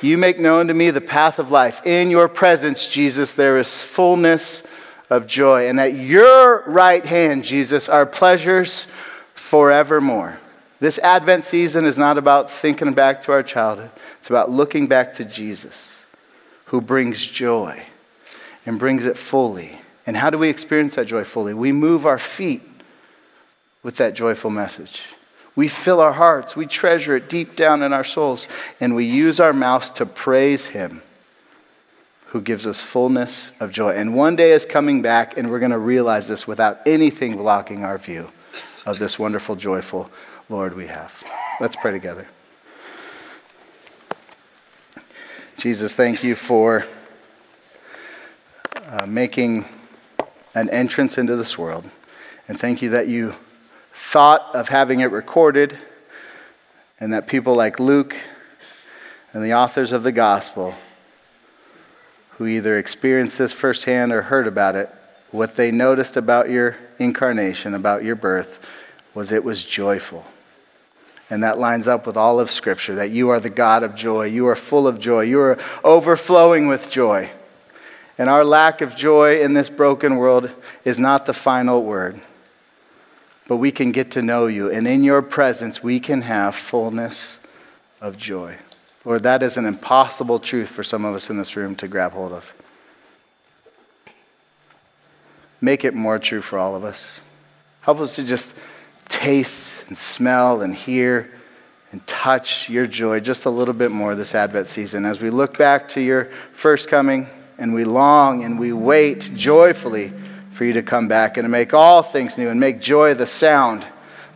You 0.00 0.18
make 0.18 0.38
known 0.38 0.66
to 0.66 0.74
me 0.74 0.90
the 0.90 1.00
path 1.00 1.38
of 1.38 1.50
life. 1.50 1.86
In 1.86 2.10
your 2.10 2.28
presence, 2.28 2.88
Jesus, 2.88 3.32
there 3.32 3.58
is 3.58 3.82
fullness 3.82 4.66
of 5.08 5.26
joy. 5.26 5.68
And 5.68 5.78
at 5.78 5.94
your 5.94 6.64
right 6.66 7.04
hand, 7.04 7.44
Jesus, 7.44 7.88
are 7.88 8.04
pleasures 8.04 8.88
forevermore. 9.34 10.38
This 10.82 10.98
Advent 10.98 11.44
season 11.44 11.84
is 11.84 11.96
not 11.96 12.18
about 12.18 12.50
thinking 12.50 12.92
back 12.92 13.20
to 13.22 13.30
our 13.30 13.44
childhood, 13.44 13.92
it's 14.18 14.30
about 14.30 14.50
looking 14.50 14.88
back 14.88 15.12
to 15.12 15.24
Jesus, 15.24 16.04
who 16.64 16.80
brings 16.80 17.24
joy 17.24 17.84
and 18.66 18.80
brings 18.80 19.04
it 19.04 19.16
fully. 19.16 19.78
And 20.08 20.16
how 20.16 20.28
do 20.28 20.38
we 20.38 20.48
experience 20.48 20.96
that 20.96 21.06
joy 21.06 21.22
fully? 21.22 21.54
We 21.54 21.70
move 21.70 22.04
our 22.04 22.18
feet 22.18 22.62
with 23.84 23.94
that 23.98 24.14
joyful 24.14 24.50
message. 24.50 25.04
We 25.54 25.68
fill 25.68 26.00
our 26.00 26.14
hearts, 26.14 26.56
we 26.56 26.66
treasure 26.66 27.14
it 27.14 27.28
deep 27.28 27.54
down 27.54 27.82
in 27.82 27.92
our 27.92 28.02
souls, 28.02 28.48
and 28.80 28.96
we 28.96 29.04
use 29.04 29.38
our 29.38 29.52
mouths 29.52 29.88
to 29.90 30.04
praise 30.04 30.66
Him 30.66 31.02
who 32.30 32.40
gives 32.40 32.66
us 32.66 32.80
fullness 32.80 33.52
of 33.60 33.70
joy. 33.70 33.90
And 33.90 34.16
one 34.16 34.34
day 34.34 34.50
is 34.50 34.66
coming 34.66 35.00
back, 35.00 35.38
and 35.38 35.48
we're 35.48 35.60
going 35.60 35.70
to 35.70 35.78
realize 35.78 36.26
this 36.26 36.48
without 36.48 36.80
anything 36.86 37.36
blocking 37.36 37.84
our 37.84 37.98
view 37.98 38.32
of 38.84 38.98
this 38.98 39.16
wonderful, 39.16 39.54
joyful 39.54 40.10
Lord 40.48 40.74
we 40.74 40.86
have. 40.86 41.22
Let's 41.60 41.76
pray 41.76 41.92
together. 41.92 42.26
Jesus, 45.56 45.94
thank 45.94 46.24
you 46.24 46.34
for 46.34 46.84
uh, 48.86 49.06
making 49.06 49.64
an 50.54 50.68
entrance 50.70 51.18
into 51.18 51.36
this 51.36 51.56
world. 51.56 51.88
And 52.48 52.58
thank 52.58 52.82
you 52.82 52.90
that 52.90 53.08
you 53.08 53.34
thought 53.94 54.54
of 54.54 54.68
having 54.68 55.00
it 55.00 55.10
recorded 55.10 55.78
and 56.98 57.12
that 57.12 57.26
people 57.26 57.54
like 57.54 57.78
Luke 57.78 58.16
and 59.32 59.42
the 59.42 59.54
authors 59.54 59.92
of 59.92 60.02
the 60.02 60.12
gospel 60.12 60.74
who 62.32 62.46
either 62.46 62.76
experienced 62.76 63.38
this 63.38 63.52
firsthand 63.52 64.12
or 64.12 64.22
heard 64.22 64.46
about 64.46 64.74
it, 64.74 64.90
what 65.30 65.56
they 65.56 65.70
noticed 65.70 66.16
about 66.16 66.50
your 66.50 66.76
incarnation, 66.98 67.74
about 67.74 68.02
your 68.02 68.16
birth, 68.16 68.66
was 69.14 69.32
it 69.32 69.44
was 69.44 69.64
joyful. 69.64 70.24
And 71.30 71.42
that 71.42 71.58
lines 71.58 71.88
up 71.88 72.06
with 72.06 72.16
all 72.16 72.40
of 72.40 72.50
Scripture 72.50 72.94
that 72.96 73.10
you 73.10 73.30
are 73.30 73.40
the 73.40 73.50
God 73.50 73.82
of 73.82 73.94
joy. 73.94 74.26
You 74.26 74.48
are 74.48 74.56
full 74.56 74.86
of 74.86 75.00
joy. 75.00 75.22
You 75.22 75.40
are 75.40 75.58
overflowing 75.82 76.68
with 76.68 76.90
joy. 76.90 77.30
And 78.18 78.28
our 78.28 78.44
lack 78.44 78.82
of 78.82 78.94
joy 78.94 79.40
in 79.40 79.54
this 79.54 79.70
broken 79.70 80.16
world 80.16 80.50
is 80.84 80.98
not 80.98 81.26
the 81.26 81.32
final 81.32 81.82
word. 81.82 82.20
But 83.48 83.56
we 83.56 83.72
can 83.72 83.92
get 83.92 84.10
to 84.12 84.22
know 84.22 84.46
you. 84.46 84.70
And 84.70 84.86
in 84.86 85.02
your 85.02 85.22
presence, 85.22 85.82
we 85.82 86.00
can 86.00 86.22
have 86.22 86.54
fullness 86.54 87.40
of 88.00 88.18
joy. 88.18 88.56
Lord, 89.04 89.22
that 89.24 89.42
is 89.42 89.56
an 89.56 89.64
impossible 89.64 90.38
truth 90.38 90.68
for 90.68 90.84
some 90.84 91.04
of 91.04 91.14
us 91.14 91.30
in 91.30 91.38
this 91.38 91.56
room 91.56 91.74
to 91.76 91.88
grab 91.88 92.12
hold 92.12 92.32
of. 92.32 92.52
Make 95.60 95.84
it 95.84 95.94
more 95.94 96.18
true 96.18 96.42
for 96.42 96.58
all 96.58 96.76
of 96.76 96.84
us. 96.84 97.20
Help 97.80 98.00
us 98.00 98.16
to 98.16 98.24
just 98.24 98.56
taste 99.12 99.88
and 99.88 99.96
smell 99.96 100.62
and 100.62 100.74
hear 100.74 101.30
and 101.90 102.04
touch 102.06 102.70
your 102.70 102.86
joy 102.86 103.20
just 103.20 103.44
a 103.44 103.50
little 103.50 103.74
bit 103.74 103.90
more 103.90 104.14
this 104.14 104.34
Advent 104.34 104.66
season 104.66 105.04
as 105.04 105.20
we 105.20 105.28
look 105.28 105.58
back 105.58 105.90
to 105.90 106.00
your 106.00 106.24
first 106.52 106.88
coming 106.88 107.28
and 107.58 107.74
we 107.74 107.84
long 107.84 108.42
and 108.42 108.58
we 108.58 108.72
wait 108.72 109.30
joyfully 109.34 110.10
for 110.52 110.64
you 110.64 110.72
to 110.72 110.82
come 110.82 111.08
back 111.08 111.36
and 111.36 111.44
to 111.44 111.48
make 111.50 111.74
all 111.74 112.02
things 112.02 112.38
new 112.38 112.48
and 112.48 112.58
make 112.58 112.80
joy 112.80 113.12
the 113.12 113.26
sound 113.26 113.86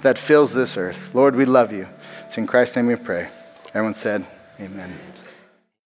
that 0.02 0.18
fills 0.18 0.52
this 0.52 0.76
earth. 0.76 1.14
Lord, 1.14 1.34
we 1.34 1.46
love 1.46 1.72
you. 1.72 1.88
It's 2.26 2.36
in 2.36 2.46
Christ's 2.46 2.76
name 2.76 2.86
we 2.86 2.96
pray. 2.96 3.28
Everyone 3.68 3.94
said, 3.94 4.26
Amen. 4.60 4.92